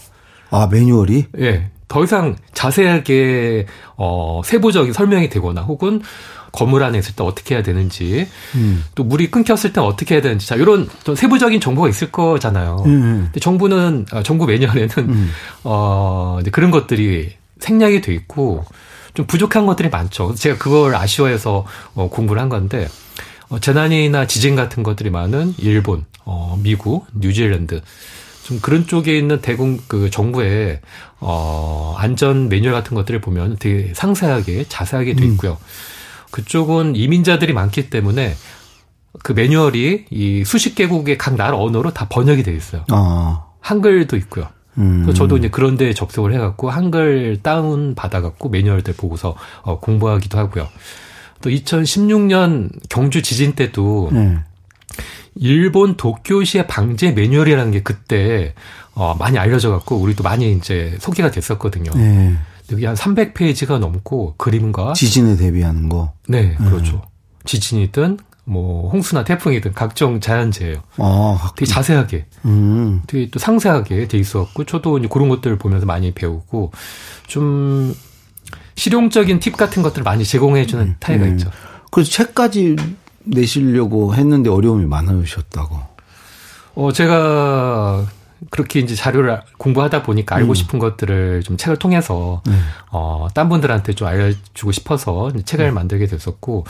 아 0.50 0.68
매뉴얼이? 0.70 1.26
예. 1.40 1.70
더 1.88 2.04
이상 2.04 2.36
자세하게 2.52 3.66
어, 3.96 4.40
세부적인 4.44 4.92
설명이 4.92 5.28
되거나 5.30 5.62
혹은 5.62 6.00
건물 6.52 6.84
안에 6.84 6.98
있을 6.98 7.16
때 7.16 7.24
어떻게 7.24 7.54
해야 7.54 7.62
되는지 7.62 8.28
음. 8.54 8.84
또 8.94 9.04
물이 9.04 9.30
끊겼을 9.30 9.72
때 9.72 9.80
어떻게 9.80 10.14
해야 10.14 10.22
되는지 10.22 10.46
자 10.46 10.54
이런 10.54 10.88
좀 11.02 11.14
세부적인 11.14 11.60
정보가 11.60 11.88
있을 11.88 12.12
거잖아요. 12.12 12.82
음. 12.86 13.22
근데 13.24 13.40
정부는 13.40 14.06
어, 14.12 14.22
정부 14.22 14.46
매뉴얼에는 14.46 14.90
음. 14.98 15.30
어 15.64 16.38
이제 16.40 16.50
그런 16.50 16.70
것들이 16.70 17.32
생략이 17.58 18.02
돼 18.02 18.12
있고 18.14 18.64
좀 19.14 19.26
부족한 19.26 19.66
것들이 19.66 19.88
많죠. 19.88 20.34
제가 20.34 20.58
그걸 20.58 20.94
아쉬워해서 20.94 21.64
어, 21.94 22.08
공부를 22.10 22.40
한 22.40 22.48
건데 22.48 22.88
어, 23.48 23.58
재난이나 23.58 24.26
지진 24.26 24.54
같은 24.54 24.82
것들이 24.82 25.10
많은 25.10 25.54
일본, 25.58 26.04
어, 26.24 26.58
미국, 26.62 27.06
뉴질랜드 27.14 27.80
좀 28.42 28.60
그런 28.60 28.86
쪽에 28.86 29.16
있는 29.16 29.40
대공 29.40 29.78
그 29.86 30.10
정부의 30.10 30.80
어 31.20 31.94
안전 31.96 32.48
매뉴얼 32.48 32.74
같은 32.74 32.96
것들을 32.96 33.20
보면 33.20 33.56
되게 33.60 33.92
상세하게 33.94 34.66
자세하게 34.68 35.14
돼 35.14 35.24
음. 35.24 35.32
있고요. 35.32 35.52
음. 35.52 36.01
그쪽은 36.32 36.96
이민자들이 36.96 37.52
많기 37.52 37.88
때문에 37.88 38.34
그 39.22 39.32
매뉴얼이 39.32 40.06
이 40.10 40.44
수십 40.44 40.74
개국의 40.74 41.18
각 41.18 41.36
나라 41.36 41.56
언어로 41.56 41.92
다 41.92 42.08
번역이 42.08 42.42
돼 42.42 42.52
있어요. 42.54 42.84
아. 42.90 43.44
한글도 43.60 44.16
있고요. 44.16 44.48
음. 44.78 45.12
저도 45.14 45.36
이제 45.36 45.48
그런 45.48 45.76
데 45.76 45.92
접속을 45.92 46.32
해갖고 46.32 46.70
한글 46.70 47.38
다운 47.42 47.94
받아갖고 47.94 48.48
매뉴얼들 48.48 48.94
보고서 48.94 49.36
어, 49.60 49.78
공부하기도 49.78 50.38
하고요. 50.38 50.66
또 51.42 51.50
2016년 51.50 52.70
경주 52.88 53.20
지진 53.20 53.52
때도 53.52 54.10
네. 54.12 54.38
일본 55.34 55.96
도쿄시의 55.96 56.66
방제 56.66 57.12
매뉴얼이라는 57.12 57.72
게 57.72 57.82
그때 57.82 58.54
어, 58.94 59.14
많이 59.18 59.38
알려져 59.38 59.70
갖고 59.70 59.96
우리도 59.96 60.22
많이 60.22 60.52
이제 60.52 60.96
소개가 61.00 61.30
됐었거든요. 61.30 61.90
네. 61.94 62.36
여기 62.72 62.84
한 62.84 62.94
300페이지가 62.94 63.78
넘고 63.78 64.34
그림과 64.36 64.94
지진에 64.94 65.36
대비하는 65.36 65.88
거. 65.88 66.12
네, 66.28 66.54
그렇죠. 66.54 66.96
음. 66.96 67.00
지진이든 67.44 68.18
뭐 68.44 68.90
홍수나 68.90 69.24
태풍이든 69.24 69.72
각종 69.72 70.20
자연재해요. 70.20 70.82
아, 70.98 71.52
되게 71.56 71.70
자세하게, 71.70 72.26
음. 72.44 73.02
되게 73.06 73.30
또 73.30 73.38
상세하게 73.38 74.08
돼 74.08 74.18
있었고 74.18 74.64
저도 74.64 74.98
이제 74.98 75.08
그런 75.10 75.28
것들을 75.28 75.58
보면서 75.58 75.86
많이 75.86 76.12
배우고 76.12 76.72
좀 77.28 77.94
실용적인 78.74 79.38
팁 79.38 79.56
같은 79.56 79.82
것들을 79.82 80.02
많이 80.02 80.24
제공해주는 80.24 80.84
음, 80.84 80.96
타이가 80.98 81.24
음. 81.24 81.32
있죠. 81.32 81.50
그래서 81.90 82.10
책까지 82.10 82.76
내시려고 83.24 84.14
했는데 84.14 84.50
어려움이 84.50 84.86
많으셨다고. 84.86 85.78
어 86.74 86.92
제가 86.92 88.06
그렇게 88.50 88.80
이제 88.80 88.94
자료를 88.94 89.40
공부하다 89.58 90.02
보니까 90.02 90.36
알고 90.36 90.52
음. 90.52 90.54
싶은 90.54 90.78
것들을 90.78 91.42
좀 91.42 91.56
책을 91.56 91.78
통해서 91.78 92.42
네. 92.46 92.52
어, 92.90 93.28
딴 93.34 93.48
분들한테 93.48 93.94
좀 93.94 94.08
알려주고 94.08 94.72
싶어서 94.72 95.30
책을 95.44 95.66
음. 95.66 95.74
만들게 95.74 96.06
됐었고 96.06 96.64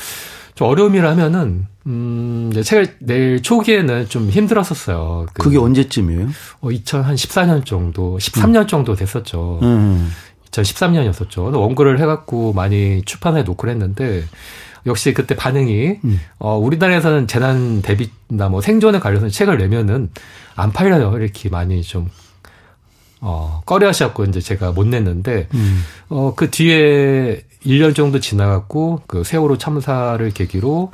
좀 0.54 0.68
어려움이라면은 0.68 1.66
음, 1.86 2.50
이제 2.52 2.62
책을 2.62 2.96
낼 3.00 3.42
초기에는 3.42 4.08
좀 4.08 4.28
힘들었었어요. 4.28 5.26
그, 5.32 5.50
게 5.50 5.58
언제쯤이에요? 5.58 6.28
어, 6.60 6.68
2014년 6.68 7.64
정도, 7.64 8.18
13년 8.18 8.62
음. 8.62 8.66
정도 8.66 8.94
됐었죠. 8.94 9.58
음. 9.62 10.10
2013년이었었죠. 10.50 11.54
원고를 11.54 11.98
해갖고 12.00 12.52
많이 12.52 13.02
출판해 13.04 13.42
놓고 13.42 13.68
했는데 13.68 14.24
역시 14.86 15.12
그때 15.14 15.36
반응이 15.36 15.98
음. 16.04 16.20
어 16.38 16.56
우리나라에서는 16.56 17.26
재난 17.28 17.82
대비나 17.82 18.48
뭐 18.48 18.60
생존에 18.60 18.98
관련해서 18.98 19.28
책을 19.32 19.58
내면은 19.58 20.10
안 20.56 20.72
팔려요. 20.72 21.16
이렇게 21.18 21.48
많이 21.48 21.82
좀 21.82 22.08
어, 23.22 23.62
꺼려 23.64 23.86
하셨고, 23.88 24.24
이제 24.24 24.40
제가 24.40 24.72
못 24.72 24.86
냈는데, 24.86 25.48
음. 25.54 25.84
어, 26.08 26.34
그 26.34 26.50
뒤에 26.50 27.40
1년 27.64 27.94
정도 27.94 28.18
지나갔고, 28.18 29.02
그 29.06 29.22
세월호 29.22 29.58
참사를 29.58 30.28
계기로, 30.30 30.90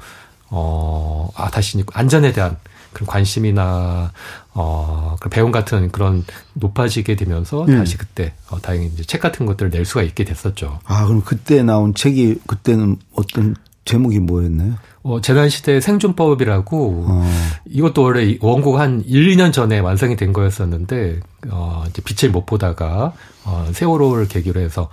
어, 0.50 1.30
아, 1.35 1.50
다시 1.50 1.83
안전에 1.90 2.33
대한 2.33 2.59
그런 2.92 3.07
관심이나, 3.07 4.12
어, 4.52 5.16
그 5.21 5.30
배움 5.30 5.50
같은 5.50 5.90
그런 5.90 6.23
높아지게 6.52 7.16
되면서 7.16 7.64
네. 7.66 7.78
다시 7.78 7.97
그때, 7.97 8.35
어, 8.50 8.61
다행히 8.61 8.88
이제 8.88 9.04
책 9.04 9.23
같은 9.23 9.47
것들을 9.47 9.71
낼 9.71 9.87
수가 9.87 10.02
있게 10.02 10.25
됐었죠. 10.25 10.80
아, 10.85 11.07
그럼 11.07 11.23
그때 11.25 11.62
나온 11.62 11.95
책이, 11.95 12.40
그때는 12.47 12.99
어떤 13.14 13.57
제목이 13.88 14.18
뭐였나요? 14.18 14.75
어, 15.02 15.21
재난시대 15.23 15.80
생존법이라고 15.80 17.04
어. 17.09 17.30
이것도 17.71 18.02
원래 18.02 18.37
원고가 18.42 18.80
한 18.80 19.02
1, 19.07 19.35
2년 19.35 19.50
전에 19.50 19.78
완성이 19.78 20.14
된 20.16 20.35
거였었는데 20.35 21.21
어, 21.50 21.85
이제 21.88 22.02
빛을 22.02 22.30
못 22.30 22.45
보다가 22.45 23.14
어, 23.45 23.66
세월호를 23.73 24.28
계기로 24.28 24.61
해서 24.61 24.90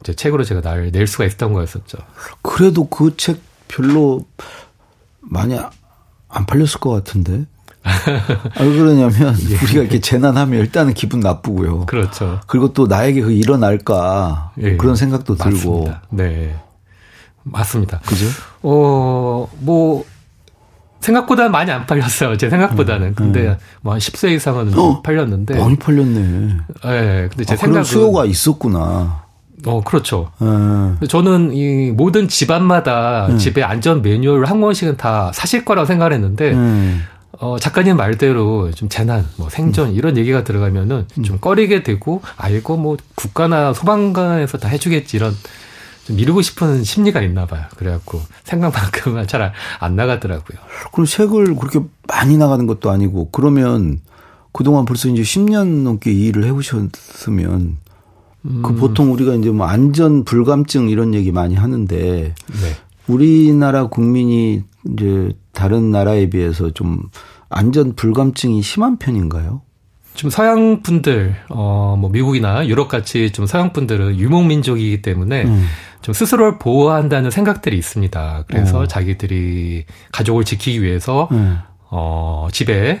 이제 0.00 0.14
책으로 0.14 0.44
제가 0.44 0.62
날 0.62 0.90
낼 0.90 1.06
수가 1.06 1.26
있었던 1.26 1.52
거였었죠. 1.52 1.98
그래도 2.42 2.88
그 2.88 3.14
책 3.16 3.40
별로 3.68 4.24
많이 5.20 5.58
안 6.28 6.46
팔렸을 6.46 6.80
것 6.80 6.90
같은데. 6.90 7.44
왜 8.60 8.76
그러냐면 8.76 9.36
예. 9.50 9.54
우리가 9.54 9.80
이렇게 9.82 10.00
재난하면 10.00 10.60
일단은 10.60 10.94
기분 10.94 11.20
나쁘고요. 11.20 11.86
그렇죠. 11.86 12.40
그리고 12.46 12.72
또 12.72 12.86
나에게 12.86 13.20
그 13.22 13.32
일어날까 13.32 14.52
예. 14.62 14.76
그런 14.76 14.96
생각도 14.96 15.34
맞습니다. 15.38 15.60
들고. 15.60 15.90
네. 16.10 16.56
맞습니다. 17.50 18.00
그죠? 18.00 18.26
어, 18.62 19.48
뭐, 19.58 20.04
생각보다 21.00 21.48
많이 21.48 21.70
안 21.70 21.86
팔렸어요. 21.86 22.36
제 22.36 22.50
생각보다는. 22.50 23.08
음, 23.08 23.14
근데 23.14 23.48
음. 23.48 23.56
뭐한 23.82 24.00
10세 24.00 24.32
이상은 24.32 24.76
어, 24.78 25.02
팔렸는데. 25.02 25.58
많이 25.58 25.76
팔렸네. 25.76 26.20
예. 26.84 26.90
네, 26.90 27.28
근데 27.28 27.44
제 27.44 27.54
아, 27.54 27.56
생각은 27.56 27.84
수요가 27.84 28.24
있었구나. 28.24 29.24
어, 29.66 29.82
그렇죠. 29.82 30.30
음. 30.42 30.98
저는 31.08 31.52
이 31.52 31.90
모든 31.90 32.28
집안마다 32.28 33.26
음. 33.28 33.38
집에 33.38 33.62
안전 33.62 34.02
매뉴얼을 34.02 34.48
한 34.48 34.60
권씩은 34.60 34.96
다 34.96 35.30
사실 35.34 35.64
거라고 35.64 35.86
생각을 35.86 36.12
했는데 36.12 36.52
음. 36.52 37.02
어, 37.38 37.58
작가님 37.58 37.96
말대로 37.96 38.70
좀 38.72 38.88
재난, 38.88 39.26
뭐 39.36 39.48
생존 39.48 39.92
이런 39.92 40.16
얘기가 40.16 40.44
들어가면은 40.44 41.06
좀 41.24 41.38
꺼리게 41.38 41.82
되고 41.82 42.20
아 42.36 42.48
이거 42.48 42.76
뭐 42.76 42.96
국가나 43.14 43.72
소방관에서 43.72 44.58
다 44.58 44.68
해주겠지 44.68 45.16
이런 45.16 45.34
좀 46.10 46.16
미루고 46.16 46.42
싶은 46.42 46.82
심리가 46.82 47.20
있나 47.22 47.46
봐요. 47.46 47.64
그래갖고 47.76 48.20
생각만큼은 48.44 49.26
잘 49.28 49.52
안 49.78 49.96
나가더라고요. 49.96 50.58
그럼 50.92 51.06
책을 51.06 51.54
그렇게 51.56 51.80
많이 52.06 52.36
나가는 52.36 52.66
것도 52.66 52.90
아니고 52.90 53.30
그러면 53.30 54.00
그동안 54.52 54.84
벌써 54.84 55.08
이제 55.08 55.22
10년 55.22 55.82
넘게 55.82 56.12
이 56.12 56.26
일을 56.26 56.44
해오셨으면 56.44 57.76
그 58.42 58.48
음. 58.48 58.62
그 58.62 58.74
보통 58.74 59.12
우리가 59.12 59.34
이제 59.34 59.50
뭐 59.50 59.66
안전 59.66 60.24
불감증 60.24 60.88
이런 60.88 61.14
얘기 61.14 61.30
많이 61.30 61.54
하는데 61.54 61.96
네. 61.96 62.34
우리나라 63.06 63.88
국민이 63.88 64.62
이제 64.92 65.32
다른 65.52 65.90
나라에 65.90 66.30
비해서 66.30 66.70
좀 66.70 67.00
안전 67.48 67.94
불감증이 67.94 68.62
심한 68.62 68.96
편인가요? 68.98 69.62
좀 70.20 70.28
서양 70.28 70.82
분들, 70.82 71.34
어, 71.48 71.96
뭐 71.98 72.10
미국이나 72.10 72.66
유럽 72.66 72.88
같이 72.88 73.30
좀 73.30 73.46
서양 73.46 73.72
분들은 73.72 74.18
유목 74.18 74.44
민족이기 74.44 75.00
때문에 75.00 75.44
음. 75.44 75.66
좀 76.02 76.12
스스로를 76.12 76.58
보호한다는 76.58 77.30
생각들이 77.30 77.78
있습니다. 77.78 78.44
그래서 78.46 78.80
오. 78.80 78.82
어. 78.82 78.86
자기들이 78.86 79.86
가족을 80.12 80.44
지키기 80.44 80.82
위해서 80.82 81.26
음. 81.32 81.60
어, 81.88 82.48
집에 82.52 83.00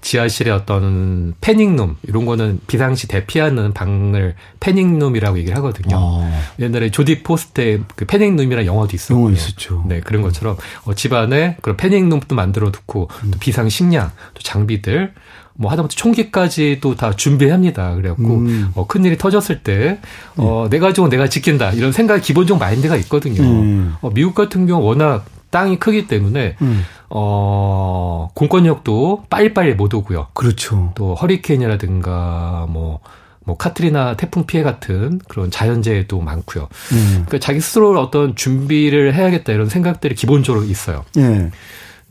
지하실에 0.00 0.52
어떤 0.52 1.34
패닝룸 1.40 1.96
이런 2.04 2.24
거는 2.24 2.60
비상시 2.68 3.08
대피하는 3.08 3.74
방을 3.74 4.36
패닝룸이라고 4.60 5.38
얘기를 5.38 5.56
하거든요. 5.56 5.96
아. 5.98 6.40
옛날에 6.60 6.92
조디 6.92 7.24
포스트의 7.24 7.80
그 7.96 8.04
패닝룸이라는 8.04 8.64
영화도 8.64 8.94
있었고, 8.94 9.22
영화 9.22 9.32
있었죠. 9.32 9.84
네 9.88 9.98
그런 9.98 10.22
것처럼 10.22 10.56
어, 10.84 10.94
집안에 10.94 11.56
그런 11.62 11.76
패닝룸도 11.76 12.36
만들어 12.36 12.70
두고 12.70 13.08
음. 13.24 13.32
또 13.32 13.40
비상 13.40 13.68
식량, 13.68 14.12
또 14.34 14.42
장비들 14.44 15.12
뭐 15.60 15.70
하다못해 15.70 15.94
총기까지도 15.94 16.94
다 16.96 17.14
준비합니다. 17.14 17.94
그래갖고 17.94 18.38
음. 18.38 18.70
어, 18.74 18.86
큰 18.86 19.04
일이 19.04 19.18
터졌을 19.18 19.62
때 19.62 19.98
어, 20.36 20.68
네. 20.70 20.78
내 20.78 20.80
가족은 20.80 21.10
내가 21.10 21.28
지킨다 21.28 21.70
이런 21.72 21.92
생각 21.92 22.22
기본적 22.22 22.58
마인드가 22.58 22.96
있거든요. 22.96 23.42
음. 23.42 23.94
어, 24.00 24.08
미국 24.08 24.34
같은 24.34 24.66
경우 24.66 24.82
워낙 24.82 25.26
땅이 25.50 25.78
크기 25.78 26.06
때문에 26.06 26.56
음. 26.62 26.82
어, 27.10 28.30
공권력도 28.34 29.24
빨리빨리 29.28 29.74
못 29.74 29.92
오고요. 29.92 30.28
그렇죠. 30.32 30.92
또 30.94 31.14
허리케인이라든가 31.14 32.66
뭐, 32.70 33.00
뭐 33.44 33.58
카트리나 33.58 34.16
태풍 34.16 34.46
피해 34.46 34.62
같은 34.62 35.20
그런 35.28 35.50
자연재해도 35.50 36.22
많고요. 36.22 36.68
음. 36.92 37.24
그러니까 37.26 37.38
자기 37.38 37.60
스스로 37.60 38.00
어떤 38.00 38.34
준비를 38.34 39.12
해야겠다 39.12 39.52
이런 39.52 39.68
생각들이 39.68 40.14
기본적으로 40.14 40.64
있어요. 40.64 41.04
예. 41.18 41.50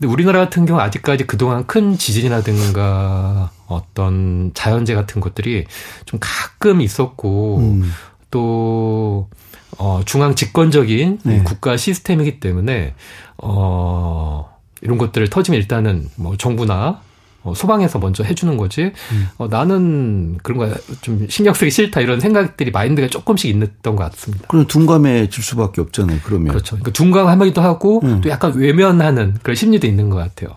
근데 0.00 0.10
우리나라 0.10 0.38
같은 0.40 0.64
경우 0.64 0.80
아직까지 0.80 1.26
그동안 1.26 1.66
큰 1.66 1.98
지진이라든가 1.98 3.50
어떤 3.66 4.50
자연재 4.54 4.94
같은 4.94 5.20
것들이 5.20 5.66
좀 6.06 6.18
가끔 6.22 6.80
있었고 6.80 7.58
음. 7.58 7.92
또 8.30 9.28
어, 9.76 10.00
중앙 10.06 10.34
집권적인 10.34 11.18
네. 11.22 11.42
국가 11.42 11.76
시스템이기 11.76 12.40
때문에 12.40 12.94
어, 13.36 14.58
이런 14.80 14.96
것들을 14.96 15.28
터지면 15.28 15.60
일단은 15.60 16.08
뭐 16.16 16.34
정부나 16.38 17.02
어, 17.42 17.54
소방에서 17.54 17.98
먼저 17.98 18.22
해주는 18.22 18.56
거지. 18.56 18.92
음. 19.12 19.28
어, 19.38 19.48
나는 19.48 20.38
그런 20.42 20.58
거 20.58 20.76
좀 21.00 21.26
신경 21.28 21.54
쓰기 21.54 21.70
싫다 21.70 22.00
이런 22.00 22.20
생각들이 22.20 22.70
마인드가 22.70 23.08
조금씩 23.08 23.54
있었던 23.56 23.96
것 23.96 24.10
같습니다. 24.10 24.46
그럼 24.48 24.66
둔감해질 24.66 25.42
수밖에 25.42 25.80
없잖아요. 25.80 26.18
그러면 26.24 26.48
그렇죠. 26.48 26.76
그러니까 26.76 26.90
둔감하기도 26.92 27.60
하고 27.62 28.00
음. 28.04 28.20
또 28.20 28.28
약간 28.28 28.54
외면하는 28.54 29.36
그런 29.42 29.54
심리도 29.54 29.86
있는 29.86 30.10
것 30.10 30.16
같아요. 30.16 30.54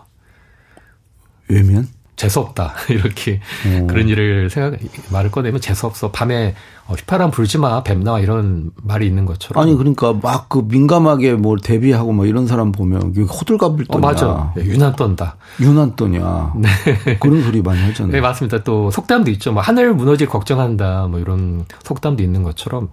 외면? 1.48 1.88
재수없다. 2.24 2.74
이렇게 2.90 3.40
오. 3.82 3.88
그런 3.88 4.08
일을 4.08 4.50
생각 4.50 4.80
말을 5.12 5.32
꺼내면 5.32 5.60
재수없어. 5.60 6.12
밤에 6.12 6.56
어, 6.86 6.94
휘파람 6.94 7.32
불지 7.32 7.58
마. 7.58 7.84
뱀나와. 7.84 8.20
이런 8.20 8.72
말이 8.82 9.06
있는 9.08 9.26
것처럼. 9.26 9.62
아니 9.62 9.76
그러니까 9.76 10.14
막 10.14 10.44
그 10.54 10.64
민감하게 10.68 11.34
뭘 11.34 11.58
대비하고 11.60 12.12
뭐 12.14 12.26
이런 12.26 12.46
사람 12.48 12.72
보면 12.72 13.16
호들갑을 13.16 13.86
떠냐. 13.86 13.98
어, 13.98 14.00
맞아. 14.00 14.54
네, 14.56 14.66
유난 14.66 14.96
떤다. 14.96 15.38
유난 15.60 15.96
떠냐. 15.96 16.54
네. 16.58 17.18
그런 17.20 17.42
소리 17.44 17.62
많이 17.62 17.82
하잖아요. 17.82 18.12
네 18.12 18.22
맞습니다. 18.22 18.64
또 18.64 18.92
속담도 18.92 19.32
있죠. 19.32 19.52
뭐 19.52 19.62
하늘 19.64 19.94
무너질 19.94 20.28
걱정한다. 20.28 21.08
뭐 21.10 21.20
이런 21.20 21.66
속담도 21.84 22.22
있는 22.22 22.44
것처럼. 22.44 22.90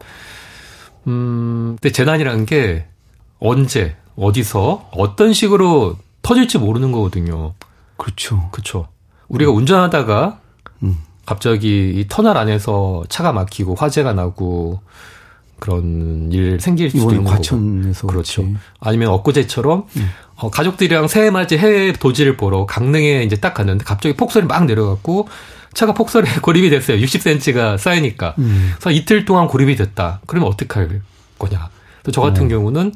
음 1.06 1.76
근데 1.80 1.92
재난이라는 1.92 2.46
게 2.46 2.86
언제 3.40 3.96
어디서 4.16 4.88
어떤 4.92 5.32
식으로 5.32 5.96
터질지 6.22 6.58
모르는 6.58 6.92
거거든요. 6.92 7.54
그렇죠. 7.96 8.48
그렇죠 8.52 8.86
우리가 9.30 9.50
운전하다가 9.50 10.38
음. 10.82 10.96
갑자기 11.24 11.92
이 11.94 12.06
터널 12.08 12.36
안에서 12.36 13.04
차가 13.08 13.32
막히고 13.32 13.74
화재가 13.76 14.12
나고 14.12 14.80
그런 15.58 16.30
일 16.32 16.58
생길 16.60 16.90
수도 16.90 17.10
있는 17.10 17.24
과천에서. 17.24 18.06
그렇죠. 18.06 18.42
그렇지. 18.42 18.56
아니면 18.80 19.10
엊그제처럼 19.10 19.84
음. 19.96 20.10
어, 20.36 20.50
가족들이랑 20.50 21.06
새해 21.06 21.30
맞이 21.30 21.58
해외 21.58 21.92
도지를 21.92 22.36
보러 22.36 22.66
강릉에 22.66 23.22
이제 23.22 23.36
딱 23.36 23.54
갔는데 23.54 23.84
갑자기 23.84 24.16
폭설이 24.16 24.46
막 24.46 24.64
내려갔고 24.64 25.28
차가 25.74 25.92
폭설에 25.94 26.28
고립이 26.42 26.70
됐어요. 26.70 26.96
60cm가 26.98 27.78
쌓이니까. 27.78 28.34
음. 28.38 28.72
그래서 28.74 28.90
이틀 28.90 29.24
동안 29.24 29.46
고립이 29.46 29.76
됐다. 29.76 30.20
그러면 30.26 30.50
어떡할 30.50 31.00
거냐. 31.38 31.68
또 32.02 32.10
저 32.10 32.22
같은 32.22 32.46
어. 32.46 32.48
경우는 32.48 32.92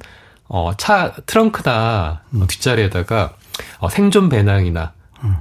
어, 0.49 0.73
차 0.77 1.12
트렁크나 1.27 2.23
음. 2.35 2.47
뒷자리에다가 2.47 3.35
어, 3.79 3.88
생존 3.88 4.29
배낭이나 4.31 4.92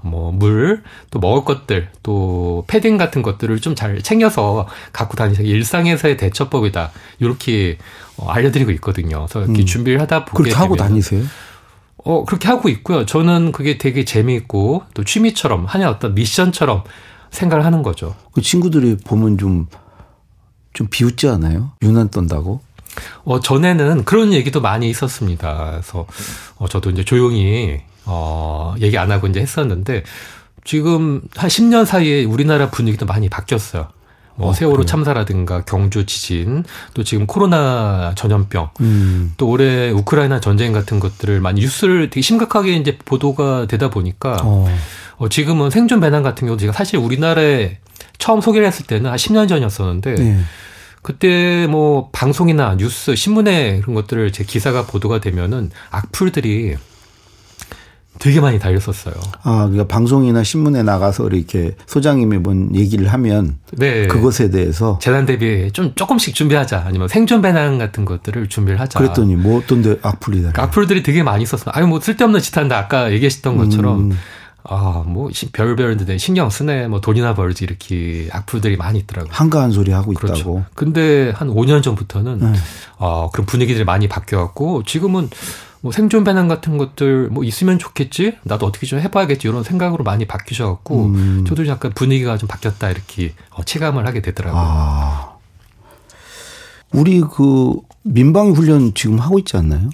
뭐 0.04 0.32
물, 0.32 0.84
또 1.12 1.20
먹을 1.20 1.44
것들, 1.46 1.90
또 2.04 2.64
패딩 2.68 2.98
같은 2.98 3.22
것들을 3.22 3.60
좀 3.60 3.76
잘 3.76 4.02
챙겨서 4.02 4.68
갖고 4.92 5.16
다니세요. 5.16 5.48
일상에서의 5.48 6.18
대처법이다. 6.18 6.92
이렇게 7.20 7.78
어, 8.18 8.30
알려드리고 8.30 8.72
있거든요. 8.72 9.26
그래서 9.28 9.46
이렇게 9.46 9.64
음. 9.64 9.66
준비를 9.66 10.00
하다 10.02 10.26
보게 10.26 10.44
그렇게 10.44 10.56
하고 10.56 10.76
다니세요? 10.76 11.24
어 11.98 12.24
그렇게 12.26 12.48
하고 12.48 12.70
있고요. 12.70 13.06
저는 13.06 13.52
그게 13.52 13.78
되게 13.78 14.04
재미있고 14.06 14.84
또 14.94 15.04
취미처럼 15.04 15.66
하냐 15.66 15.90
어떤 15.90 16.14
미션처럼 16.16 16.84
생각을 17.32 17.66
하는 17.66 17.82
거죠. 17.82 18.16
그 18.32 18.42
친구들이 18.42 18.98
보면 18.98 19.38
좀, 19.38 19.68
좀 20.74 20.88
비웃지 20.90 21.28
않아요? 21.30 21.72
유난 21.82 22.10
떤다고? 22.10 22.62
어, 23.24 23.40
전에는 23.40 24.06
그런 24.06 24.34
얘기도 24.34 24.62
많이 24.62 24.88
있었습니다. 24.90 25.72
그래서, 25.72 26.06
어, 26.58 26.68
저도 26.68 26.92
이제 26.92 27.04
조용히, 27.04 27.82
어, 28.06 28.76
얘기 28.82 28.98
안 28.98 29.12
하고 29.12 29.28
이제 29.28 29.40
했었는데, 29.40 30.04
지금 30.64 31.22
한 31.36 31.50
10년 31.50 31.86
사이에 31.86 32.24
우리나라 32.24 32.70
분위기도 32.70 33.06
많이 33.06 33.30
바뀌었어요. 33.30 33.90
뭐 34.36 34.50
어, 34.50 34.54
세월호 34.54 34.78
그래요? 34.78 34.86
참사라든가 34.86 35.62
경주 35.62 36.06
지진 36.06 36.64
또 36.94 37.04
지금 37.04 37.28
코로나 37.28 38.14
전염병 38.16 38.70
음. 38.82 39.34
또 39.38 39.48
올해 39.48 39.92
우크라이나 39.92 40.40
전쟁 40.40 40.74
같은 40.74 41.00
것들을 41.00 41.40
많이 41.40 41.62
뉴스를 41.62 42.10
되게 42.10 42.22
심각하게 42.22 42.76
이제 42.78 42.98
보도가 42.98 43.68
되다 43.68 43.90
보니까 43.90 44.38
어. 44.44 44.68
어 45.18 45.30
지금은 45.30 45.70
생존 45.70 46.00
배낭 46.00 46.24
같은 46.24 46.48
경우도 46.48 46.62
제가 46.62 46.74
사실 46.74 46.98
우리나라에 46.98 47.78
처음 48.18 48.42
소개를 48.42 48.66
했을 48.66 48.88
때는 48.88 49.12
한 49.12 49.18
10년 49.18 49.48
전이었었는데 49.48 50.16
네. 50.16 50.40
그때 51.04 51.68
뭐 51.70 52.10
방송이나 52.12 52.76
뉴스 52.78 53.16
신문에 53.16 53.82
그런 53.82 53.94
것들을 53.94 54.32
제 54.32 54.44
기사가 54.44 54.88
보도가 54.88 55.20
되면은 55.20 55.70
악플들이 55.92 56.76
되게 58.24 58.40
많이 58.40 58.58
달렸었어요. 58.58 59.16
아, 59.44 59.68
그러니까 59.70 59.86
방송이나 59.86 60.44
신문에 60.44 60.82
나가서 60.82 61.28
이렇게 61.28 61.76
소장님이 61.88 62.38
뭔 62.38 62.74
얘기를 62.74 63.12
하면 63.12 63.58
네. 63.74 64.08
그것에 64.08 64.50
대해서 64.50 64.98
재난 65.02 65.26
대비 65.26 65.70
좀 65.74 65.94
조금씩 65.94 66.34
준비하자 66.34 66.84
아니면 66.86 67.10
생존 67.10 67.42
배낭 67.42 67.78
같은 67.78 68.06
것들을 68.06 68.48
준비를 68.48 68.80
하자. 68.80 68.98
그랬더니 68.98 69.36
뭐 69.36 69.60
어떤데 69.60 69.98
악플이 70.02 70.42
달려. 70.42 70.54
악플들이 70.56 71.04
되게 71.04 71.22
많이 71.22 71.44
있었어. 71.44 71.70
아유 71.74 71.86
뭐 71.86 72.00
쓸데없는 72.00 72.40
짓 72.40 72.56
한다. 72.56 72.78
아까 72.78 73.12
얘기하셨던 73.12 73.58
것처럼 73.58 74.12
음. 74.12 74.18
아, 74.66 75.04
뭐, 75.06 75.30
별별인데 75.52 76.18
신경 76.18 76.50
쓰네. 76.50 76.88
뭐, 76.88 77.02
돈이나 77.02 77.36
벌지. 77.36 77.66
이렇게 77.66 78.30
악플들이 78.32 78.78
많이 78.78 79.00
있더라고요. 79.00 79.34
한가한 79.34 79.72
소리 79.72 79.92
하고 79.92 80.14
그렇죠. 80.14 80.36
있다고. 80.36 80.64
근데 80.74 81.34
한 81.36 81.50
5년 81.50 81.84
전부터는, 81.84 82.40
네. 82.40 82.54
아, 82.98 83.28
그런 83.34 83.46
분위기들이 83.46 83.84
많이 83.84 84.08
바뀌어갖고, 84.08 84.84
지금은 84.84 85.30
뭐 85.84 85.92
생존 85.92 86.24
배낭 86.24 86.48
같은 86.48 86.78
것들 86.78 87.28
뭐 87.28 87.44
있으면 87.44 87.78
좋겠지 87.78 88.38
나도 88.44 88.66
어떻게 88.66 88.88
좀 88.88 89.00
해봐야겠지 89.00 89.50
이런 89.50 89.64
생각으로 89.64 90.06
많이 90.06 90.24
바뀌셔갖고 90.24 91.06
음. 91.08 91.44
저도 91.46 91.68
약간 91.68 91.92
분위기가 91.94 92.38
좀 92.38 92.48
바뀌었다 92.48 92.90
이렇게 92.90 93.34
어, 93.50 93.64
체감을 93.64 94.08
하게 94.08 94.22
되더라고요. 94.22 94.62
아. 94.66 95.34
우리 96.94 97.20
그 97.20 97.74
민방위 98.04 98.52
훈련 98.52 98.94
지금 98.94 99.20
하고 99.20 99.40
있지 99.40 99.58
않나요? 99.58 99.90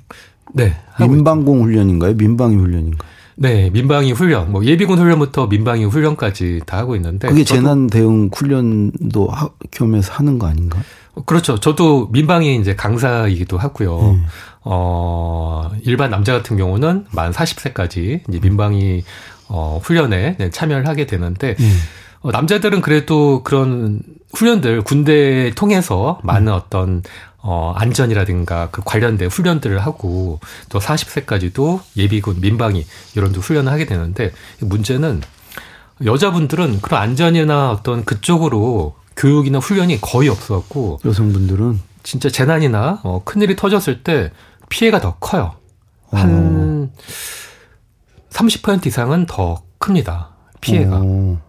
네. 0.54 0.78
민방공 1.00 1.64
훈련인가요? 1.64 2.14
민방위 2.14 2.56
훈련인가요? 2.56 3.10
네, 3.42 3.72
민방위 3.72 4.12
훈련, 4.12 4.52
뭐 4.52 4.66
예비군 4.66 5.00
훈련부터 5.00 5.48
민방위 5.48 5.86
훈련까지 5.86 6.62
다 6.68 6.78
하고 6.78 6.96
있는데 6.98 7.30
그게 7.30 7.44
재난 7.46 7.88
대응 7.88 8.30
훈련도 8.32 9.30
겸해서 9.72 10.14
하는 10.14 10.38
거 10.38 10.46
아닌가? 10.46 10.78
그렇죠. 11.26 11.60
저도 11.60 12.10
민방위 12.12 12.58
이제 12.58 12.76
강사이기도 12.76 13.58
하고요. 13.58 14.00
음. 14.00 14.26
어, 14.62 15.70
일반 15.84 16.10
남자 16.10 16.34
같은 16.34 16.58
경우는 16.58 17.06
만 17.12 17.32
40세까지 17.32 18.22
이제 18.28 18.40
민방위 18.42 19.04
어, 19.48 19.80
훈련에 19.84 20.38
참여를 20.52 20.88
하게 20.88 21.06
되는데 21.06 21.56
음. 21.60 21.80
어, 22.22 22.32
남자들은 22.32 22.82
그래도 22.82 23.44
그런 23.44 24.02
훈련들 24.34 24.82
군대 24.84 25.52
통해서 25.56 26.20
많은 26.24 26.52
음. 26.52 26.58
어떤 26.58 27.04
어, 27.42 27.74
안전이라든가 27.76 28.70
그 28.70 28.82
관련된 28.84 29.30
훈련들을 29.30 29.80
하고 29.80 30.40
또 30.68 30.80
40세까지도 30.80 31.80
예비군 31.96 32.42
민방위 32.42 32.86
이런 33.16 33.34
훈련을 33.34 33.72
하게 33.72 33.86
되는데 33.86 34.32
문제는 34.60 35.22
여자분들은 36.04 36.82
그런 36.82 37.02
안전이나 37.02 37.72
어떤 37.72 38.04
그쪽으로 38.04 38.96
교육이나 39.16 39.60
훈련이 39.60 40.00
거의 40.02 40.30
없었고 40.30 41.00
여성분들은 41.06 41.80
진짜 42.04 42.30
재난이나 42.30 43.02
어, 43.04 43.22
큰일이 43.24 43.56
터졌을 43.56 44.04
때 44.04 44.32
피해가 44.70 45.02
더 45.02 45.16
커요. 45.20 45.56
한 46.12 46.90
어. 46.92 47.00
30% 48.32 48.86
이상은 48.88 49.26
더 49.26 49.64
큽니다. 49.80 50.30
피해가. 50.62 51.02
어. 51.04 51.42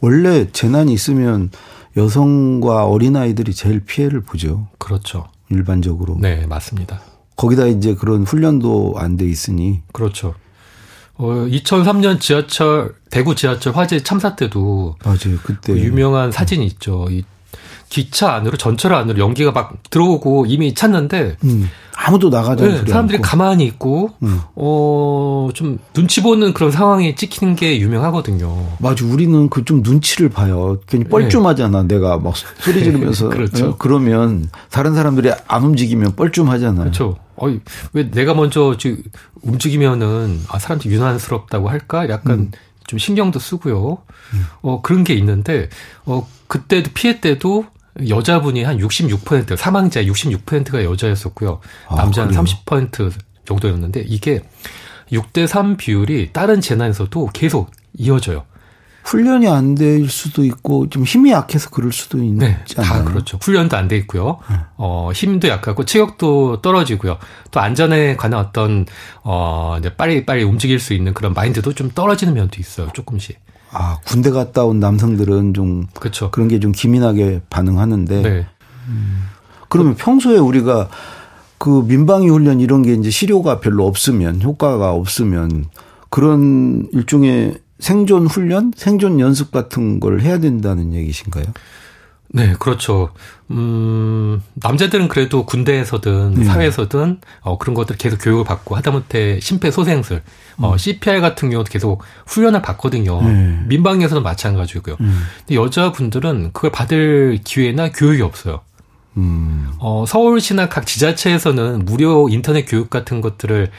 원래 0.00 0.50
재난이 0.50 0.92
있으면 0.92 1.50
여성과 1.96 2.86
어린아이들이 2.86 3.52
제일 3.54 3.80
피해를 3.80 4.20
보죠. 4.22 4.68
그렇죠. 4.78 5.26
일반적으로. 5.50 6.16
네, 6.18 6.46
맞습니다. 6.46 7.00
거기다 7.36 7.66
이제 7.66 7.94
그런 7.94 8.24
훈련도 8.24 8.94
안 8.96 9.16
돼 9.16 9.26
있으니. 9.26 9.82
그렇죠. 9.92 10.34
어, 11.16 11.26
2003년 11.26 12.20
지하철 12.20 12.94
대구 13.10 13.34
지하철 13.34 13.74
화재 13.74 14.02
참사 14.02 14.36
때도 14.36 14.96
맞아요. 15.04 15.38
그때 15.42 15.74
그 15.74 15.80
유명한 15.80 16.32
사진이 16.32 16.64
있죠. 16.66 17.06
이 17.10 17.24
기차 17.90 18.32
안으로 18.34 18.56
전철 18.56 18.94
안으로 18.94 19.18
연기가 19.18 19.50
막 19.50 19.74
들어오고 19.90 20.46
이미 20.46 20.72
찼는데 20.74 21.36
음, 21.44 21.68
아무도 21.96 22.30
나가지 22.30 22.62
네, 22.62 22.84
사람들이 22.86 23.16
않고. 23.18 23.22
가만히 23.28 23.64
있고 23.66 24.12
음. 24.22 24.40
어좀 24.54 25.78
눈치 25.92 26.22
보는 26.22 26.54
그런 26.54 26.70
상황에 26.70 27.14
찍히는 27.16 27.56
게 27.56 27.78
유명하거든요. 27.80 28.76
맞아, 28.78 29.04
우리는 29.04 29.50
그 29.50 29.64
좀 29.64 29.82
눈치를 29.82 30.30
봐요. 30.30 30.78
괜히 30.86 31.04
뻘쭘하잖아. 31.04 31.82
네. 31.82 31.94
내가 31.96 32.18
막 32.18 32.34
소리 32.60 32.82
지르면서 32.84 33.28
그렇죠. 33.28 33.66
네, 33.70 33.74
그러면 33.78 34.48
다른 34.70 34.94
사람들이 34.94 35.32
안 35.48 35.64
움직이면 35.64 36.14
뻘쭘하잖아요. 36.16 36.80
그렇죠. 36.84 37.16
어이, 37.36 37.60
왜 37.92 38.10
내가 38.10 38.34
먼저 38.34 38.76
지금 38.78 39.02
움직이면은 39.42 40.40
아 40.48 40.58
사람들이 40.58 40.94
유난스럽다고 40.94 41.68
할까? 41.68 42.08
약간 42.08 42.38
음. 42.38 42.50
좀 42.86 42.98
신경도 42.98 43.38
쓰고요. 43.40 43.98
음. 44.34 44.46
어 44.62 44.80
그런 44.80 45.04
게 45.04 45.14
있는데 45.14 45.68
어 46.06 46.26
그때도 46.46 46.90
피해 46.94 47.20
때도 47.20 47.66
여자분이 48.08 48.62
한 48.64 48.78
66% 48.78 49.56
사망자 49.56 50.02
66%가 50.02 50.84
여자였었고요. 50.84 51.60
아, 51.88 51.94
남자는 51.96 52.30
그래요? 52.30 52.44
30% 52.64 53.12
정도였는데 53.44 54.04
이게 54.06 54.40
6대 55.12 55.46
3 55.46 55.76
비율이 55.76 56.30
다른 56.32 56.60
재난에서도 56.60 57.30
계속 57.32 57.70
이어져요. 57.98 58.44
훈련이 59.02 59.48
안 59.48 59.74
될 59.74 60.08
수도 60.08 60.44
있고 60.44 60.88
좀 60.90 61.04
힘이 61.04 61.32
약해서 61.32 61.70
그럴 61.70 61.90
수도 61.90 62.18
있는 62.18 62.38
네, 62.46 62.64
다 62.76 63.02
그렇죠. 63.02 63.38
훈련도 63.40 63.76
안 63.76 63.88
돼 63.88 63.96
있고요. 63.96 64.38
네. 64.50 64.56
어, 64.76 65.10
힘도 65.14 65.48
약하고 65.48 65.84
체력도 65.84 66.60
떨어지고요. 66.60 67.18
또 67.50 67.60
안전에 67.60 68.16
관한 68.16 68.38
어떤 68.40 68.86
어, 69.22 69.76
이제 69.80 69.94
빨리 69.96 70.26
빨리 70.26 70.44
움직일 70.44 70.78
수 70.78 70.92
있는 70.92 71.14
그런 71.14 71.32
마인드도 71.32 71.72
좀 71.72 71.90
떨어지는 71.90 72.34
면도 72.34 72.60
있어요. 72.60 72.90
조금씩. 72.92 73.40
아, 73.72 73.98
군대 74.04 74.30
갔다 74.30 74.64
온 74.64 74.80
남성들은 74.80 75.54
좀 75.54 75.86
그렇죠. 75.94 76.30
그런 76.30 76.48
게 76.48 76.58
좀 76.60 76.72
기민하게 76.72 77.40
반응하는데. 77.50 78.22
네. 78.22 78.46
음. 78.88 79.22
그러면 79.68 79.94
그, 79.94 80.02
평소에 80.04 80.38
우리가 80.38 80.88
그 81.58 81.84
민방위 81.86 82.28
훈련 82.28 82.60
이런 82.60 82.82
게 82.82 82.94
이제 82.94 83.10
실효가 83.10 83.60
별로 83.60 83.86
없으면 83.86 84.42
효과가 84.42 84.92
없으면 84.92 85.66
그런 86.08 86.88
일종의 86.92 87.58
생존 87.78 88.26
훈련, 88.26 88.72
생존 88.76 89.20
연습 89.20 89.52
같은 89.52 90.00
걸 90.00 90.20
해야 90.20 90.38
된다는 90.38 90.92
얘기신가요? 90.92 91.44
네, 92.32 92.54
그렇죠. 92.58 93.10
음, 93.50 94.40
남자들은 94.54 95.08
그래도 95.08 95.44
군대에서든 95.44 96.34
네. 96.34 96.44
사회에서든 96.44 97.20
어, 97.40 97.58
그런 97.58 97.74
것들 97.74 97.96
계속 97.96 98.18
교육을 98.18 98.44
받고 98.44 98.76
하다못해 98.76 99.40
심폐소생술, 99.40 100.22
어, 100.58 100.72
음. 100.72 100.78
CPR 100.78 101.20
같은 101.20 101.50
경우도 101.50 101.70
계속 101.70 102.02
훈련을 102.26 102.62
받거든요. 102.62 103.20
네. 103.22 103.62
민방위에서도 103.66 104.22
마찬가지고요. 104.22 104.96
음. 105.00 105.22
근데 105.38 105.56
여자분들은 105.56 106.52
그걸 106.52 106.70
받을 106.70 107.40
기회나 107.42 107.90
교육이 107.90 108.22
없어요. 108.22 108.60
음. 109.16 109.72
어, 109.80 110.04
서울시나 110.06 110.68
각 110.68 110.86
지자체에서는 110.86 111.84
무료 111.84 112.28
인터넷 112.28 112.64
교육 112.64 112.90
같은 112.90 113.20
것들을 113.20 113.70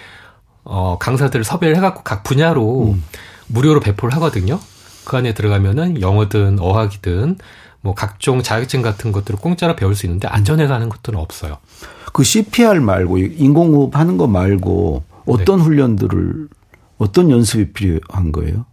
어, 0.66 0.98
강사들을 1.00 1.46
섭외를 1.46 1.78
해갖고 1.78 2.04
각 2.04 2.24
분야로 2.24 2.92
음. 2.92 3.04
무료로 3.48 3.80
배포를 3.80 4.14
하거든요. 4.16 4.60
그 5.06 5.18
안에 5.18 5.34
들어가면은 5.34 6.02
영어든 6.02 6.60
어학이든 6.60 7.38
뭐 7.82 7.96
각종 7.96 8.42
자격증 8.44 8.82
같은 8.82 9.12
것들을 9.12 9.40
공짜로 9.40 9.76
배울 9.76 9.96
수 9.96 10.06
있는데 10.06 10.28
안전에 10.28 10.68
관한 10.68 10.90
것들은 10.90 11.20
없어요. 11.20 11.58
그 12.14 12.24
CPR 12.24 12.80
말고 12.80 13.18
인공호흡 13.18 13.96
하는 13.96 14.18
거 14.18 14.28
말고 14.28 15.04
어떤 15.26 15.58
네. 15.58 15.64
훈련들을 15.64 16.48
어떤 16.98 17.32
연습이 17.32 17.72
필요한 17.74 18.32
거예요? 18.32 18.66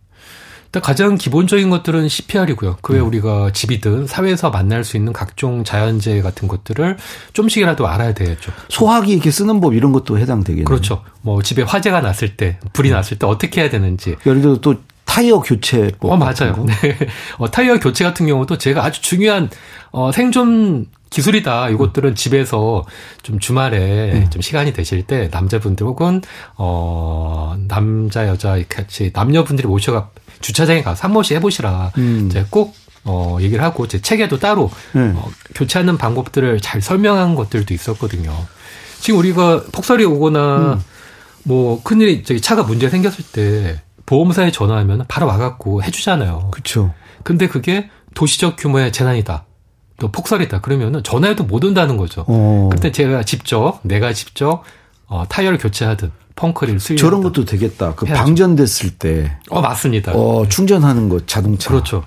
일단 0.68 0.82
가장 0.82 1.14
기본적인 1.14 1.70
것들은 1.70 2.08
CPR이고요. 2.08 2.76
그외 2.82 3.00
음. 3.00 3.06
우리가 3.06 3.52
집이든 3.52 4.06
사회에서 4.06 4.50
만날 4.50 4.84
수 4.84 4.98
있는 4.98 5.14
각종 5.14 5.64
자연재해 5.64 6.20
같은 6.20 6.46
것들을 6.46 6.98
좀씩이라도 7.32 7.88
알아야 7.88 8.12
되겠죠. 8.12 8.52
소화기 8.68 9.12
이렇게 9.12 9.30
쓰는 9.30 9.60
법 9.60 9.72
이런 9.72 9.92
것도 9.92 10.18
해당되겠네요. 10.18 10.66
그렇죠. 10.66 11.02
뭐 11.22 11.42
집에 11.42 11.62
화재가 11.62 12.02
났을 12.02 12.36
때, 12.36 12.58
불이 12.74 12.90
음. 12.90 12.94
났을 12.94 13.18
때 13.18 13.26
어떻게 13.26 13.62
해야 13.62 13.70
되는지. 13.70 14.16
예를 14.26 14.42
들어 14.42 14.56
또 14.60 14.74
타이어 15.08 15.40
교체. 15.40 15.90
어, 16.00 16.16
맞아요. 16.16 16.64
네. 16.66 16.74
어, 17.38 17.50
타이어 17.50 17.80
교체 17.80 18.04
같은 18.04 18.26
경우도 18.26 18.58
제가 18.58 18.84
아주 18.84 19.00
중요한 19.00 19.48
어, 19.90 20.12
생존 20.12 20.86
기술이다. 21.08 21.70
이것들은 21.70 22.14
집에서 22.14 22.84
좀 23.22 23.38
주말에 23.38 24.12
음. 24.12 24.30
좀 24.30 24.42
시간이 24.42 24.74
되실 24.74 25.02
때 25.04 25.30
남자분들 25.32 25.86
혹은 25.86 26.20
어 26.56 27.56
남자 27.66 28.28
여자 28.28 28.58
같이 28.68 29.10
남녀분들이 29.14 29.66
모셔가 29.66 30.10
주차장에 30.42 30.82
가서 30.82 31.04
한 31.04 31.14
번씩 31.14 31.38
해보시라. 31.38 31.92
음. 31.96 32.26
이제 32.26 32.44
꼭 32.50 32.76
어, 33.04 33.38
얘기를 33.40 33.64
하고 33.64 33.88
제 33.88 34.02
책에도 34.02 34.38
따로 34.38 34.70
음. 34.94 35.14
어, 35.16 35.30
교체하는 35.54 35.96
방법들을 35.96 36.60
잘 36.60 36.82
설명한 36.82 37.34
것들도 37.34 37.72
있었거든요. 37.72 38.30
지금 39.00 39.20
우리가 39.20 39.62
폭설이 39.72 40.04
오거나 40.04 40.56
음. 40.74 40.84
뭐 41.44 41.82
큰일이 41.82 42.24
저기 42.24 42.42
차가 42.42 42.62
문제 42.62 42.90
생겼을 42.90 43.24
때 43.32 43.80
보험사에 44.08 44.50
전화하면 44.50 45.04
바로 45.06 45.26
와갖고 45.26 45.82
해주잖아요. 45.82 46.48
그렇죠. 46.50 46.94
근데 47.24 47.46
그게 47.46 47.90
도시적 48.14 48.56
규모의 48.58 48.90
재난이다. 48.90 49.44
또 50.00 50.10
폭설이다. 50.10 50.62
그러면은 50.62 51.02
전화해도 51.02 51.44
못 51.44 51.62
온다는 51.62 51.98
거죠. 51.98 52.24
어. 52.26 52.70
그때 52.72 52.90
제가 52.90 53.22
직접 53.24 53.80
내가 53.82 54.14
직접 54.14 54.62
어, 55.08 55.24
타이어를 55.28 55.58
교체하든 55.58 56.10
펑크를 56.36 56.80
수리 56.80 56.96
저런 56.96 57.22
것도 57.22 57.44
되겠다. 57.44 57.94
그 57.96 58.06
해야죠. 58.06 58.22
방전됐을 58.22 58.90
때. 58.98 59.36
어 59.50 59.60
맞습니다. 59.60 60.12
어 60.14 60.46
충전하는 60.48 61.10
거 61.10 61.20
자동차. 61.26 61.68
그렇죠. 61.68 62.04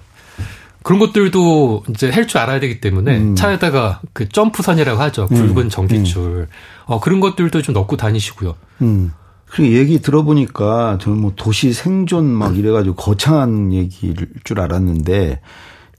그런 0.82 1.00
것들도 1.00 1.84
이제 1.90 2.10
할 2.10 2.26
줄 2.26 2.40
알아야 2.40 2.60
되기 2.60 2.82
때문에 2.82 3.18
음. 3.20 3.36
차에다가 3.36 4.02
그 4.14 4.28
점프선이라고 4.28 5.00
하죠. 5.00 5.28
굵은 5.28 5.58
음. 5.66 5.70
전기줄. 5.70 6.22
음. 6.24 6.48
어 6.86 7.00
그런 7.00 7.20
것들도 7.20 7.62
좀 7.62 7.74
넣고 7.76 7.96
다니시고요. 7.98 8.56
음. 8.82 9.12
그 9.52 9.72
얘기 9.72 10.02
들어보니까 10.02 10.98
저는 11.02 11.20
뭐 11.20 11.34
도시 11.36 11.74
생존 11.74 12.26
막 12.26 12.58
이래가지고 12.58 12.96
거창한 12.96 13.74
얘기일 13.74 14.16
줄 14.44 14.60
알았는데 14.60 15.42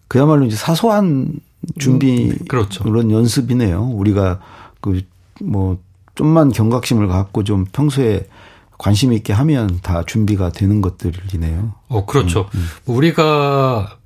그야말로 0.09 0.45
이제 0.47 0.57
사소한 0.57 1.41
준비 1.79 2.31
음, 2.31 2.39
그렇죠. 2.49 2.83
그런 2.83 3.11
연습이네요. 3.11 3.83
우리가 3.83 4.41
그 4.81 5.03
뭐 5.43 5.79
좀만 6.15 6.53
경각심을 6.53 7.09
갖고 7.09 7.45
좀 7.45 7.65
평소에 7.65 8.27
관심 8.79 9.13
있게 9.13 9.33
하면 9.33 9.79
다 9.83 10.03
준비가 10.05 10.51
되는 10.51 10.81
것들이네요. 10.81 11.73
어 11.89 12.07
그렇죠. 12.07 12.49
음, 12.55 12.59
음. 12.59 12.67
뭐 12.85 12.97
우리가 12.97 13.99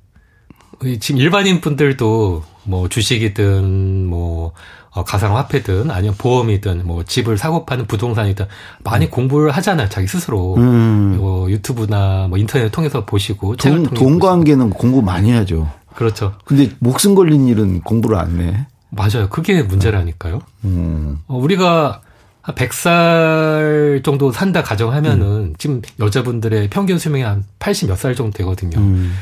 지금 0.99 1.19
일반인 1.19 1.61
분들도 1.61 2.43
뭐 2.63 2.89
주식이든 2.89 4.05
뭐 4.05 4.53
어, 4.97 5.03
가상화폐 5.03 5.61
든 5.61 5.91
아니면 5.91 6.15
보험이든 6.17 6.85
뭐 6.85 7.03
집을 7.03 7.37
사고 7.37 7.65
파는 7.65 7.85
부동산이든 7.85 8.45
많이 8.83 9.05
음. 9.05 9.11
공부를 9.11 9.51
하잖아요 9.51 9.89
자기 9.89 10.07
스스로 10.07 10.55
음. 10.55 11.17
뭐 11.17 11.49
유튜브나 11.51 12.27
뭐 12.29 12.37
인터넷 12.39 12.69
통해서 12.71 13.05
보시고 13.05 13.55
돈, 13.57 13.83
돈 13.83 14.17
관계는 14.19 14.71
공부 14.71 15.01
많이 15.01 15.31
하죠. 15.31 15.69
그렇죠. 15.95 16.33
근데 16.45 16.71
목숨 16.79 17.15
걸린 17.15 17.47
일은 17.47 17.81
공부를 17.81 18.17
안 18.17 18.39
해. 18.41 18.67
맞아요. 18.89 19.29
그게 19.29 19.61
문제라니까요. 19.63 20.39
음. 20.65 21.19
어, 21.27 21.37
우리가 21.37 22.01
한 22.41 22.55
100살 22.55 24.03
정도 24.03 24.31
산다 24.31 24.63
가정하면은 24.63 25.25
음. 25.25 25.53
지금 25.57 25.81
여자분들의 25.99 26.69
평균 26.69 26.97
수명이 26.97 27.23
한 27.23 27.43
80 27.59 27.89
몇 27.89 27.97
살 27.97 28.15
정도 28.15 28.37
되거든요. 28.37 28.79
음. 28.79 29.13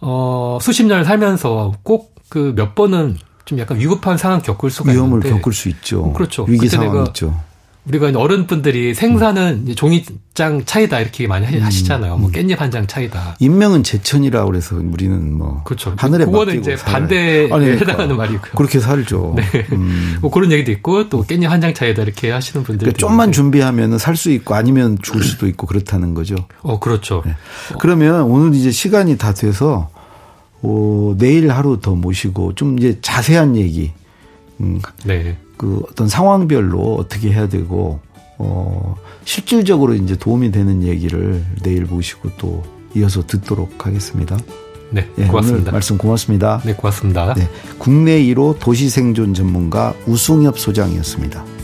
어, 0.00 0.58
수십 0.60 0.84
년을 0.84 1.04
살면서 1.04 1.74
꼭 1.82 2.16
그 2.28 2.52
몇 2.56 2.74
번은 2.74 3.18
좀 3.46 3.58
약간 3.58 3.78
위급한 3.78 4.18
상황 4.18 4.42
겪을 4.42 4.70
수가 4.70 4.92
위험을 4.92 5.08
있는데 5.08 5.28
위험을 5.28 5.40
겪을 5.40 5.52
수 5.54 5.68
있죠. 5.70 6.02
어, 6.02 6.12
그렇죠. 6.12 6.44
위기 6.48 6.68
상황 6.68 7.06
있죠. 7.06 7.40
우리가 7.86 8.10
어른분들이 8.18 8.92
음. 9.00 9.74
종이장 9.76 10.64
차이다 10.64 10.98
이렇게 10.98 11.28
많이 11.28 11.46
음. 11.46 11.62
하시잖아요. 11.62 12.16
뭐 12.16 12.28
음. 12.30 12.32
깻잎 12.32 12.56
한 12.58 12.72
장 12.72 12.88
차이다. 12.88 13.36
인명은 13.38 13.84
제천이라 13.84 14.44
그래서 14.46 14.74
우리는 14.74 15.32
뭐 15.38 15.62
그렇죠. 15.62 15.94
하늘에 15.96 16.24
그거는 16.24 16.58
이제 16.58 16.74
반대에 16.74 17.48
그러니까. 17.48 17.76
해당하는 17.78 18.16
말이고요. 18.16 18.50
그렇게 18.56 18.80
살죠. 18.80 19.34
네. 19.36 19.44
음. 19.70 20.16
뭐 20.20 20.32
그런 20.32 20.50
얘기도 20.50 20.72
있고 20.72 21.08
또 21.08 21.22
깻잎 21.22 21.44
한 21.46 21.60
장 21.60 21.72
차이다 21.72 22.02
이렇게 22.02 22.32
하시는 22.32 22.64
분들 22.64 22.86
그러니까 22.86 22.98
좀만 22.98 23.30
준비하면은 23.30 23.98
살수 23.98 24.32
있고 24.32 24.56
아니면 24.56 24.98
죽을 25.00 25.22
수도 25.22 25.46
있고 25.46 25.68
그렇다는 25.68 26.12
거죠. 26.14 26.34
어 26.62 26.80
그렇죠. 26.80 27.22
네. 27.24 27.36
그러면 27.78 28.22
오늘 28.22 28.52
이제 28.56 28.72
시간이 28.72 29.16
다 29.16 29.32
돼서 29.32 29.90
어, 30.62 31.14
내일 31.18 31.50
하루 31.50 31.80
더 31.80 31.94
모시고 31.94 32.54
좀 32.54 32.78
이제 32.78 32.98
자세한 33.00 33.56
얘기. 33.56 33.92
음, 34.60 34.80
네. 35.04 35.36
그 35.56 35.82
어떤 35.88 36.08
상황별로 36.08 36.96
어떻게 36.96 37.32
해야 37.32 37.48
되고 37.48 38.00
어 38.38 38.94
실질적으로 39.24 39.94
이제 39.94 40.16
도움이 40.16 40.52
되는 40.52 40.82
얘기를 40.82 41.42
내일 41.62 41.84
모시고 41.84 42.30
또 42.38 42.62
이어서 42.94 43.26
듣도록 43.26 43.86
하겠습니다. 43.86 44.36
네, 44.90 45.08
네 45.16 45.26
고맙습니다. 45.26 45.72
말씀 45.72 45.98
고맙습니다. 45.98 46.60
네, 46.64 46.74
고맙습니다. 46.74 47.34
네, 47.34 47.48
국내 47.78 48.22
1호 48.22 48.58
도시 48.58 48.88
생존 48.88 49.34
전문가 49.34 49.94
우승엽 50.06 50.58
소장이었습니다. 50.58 51.55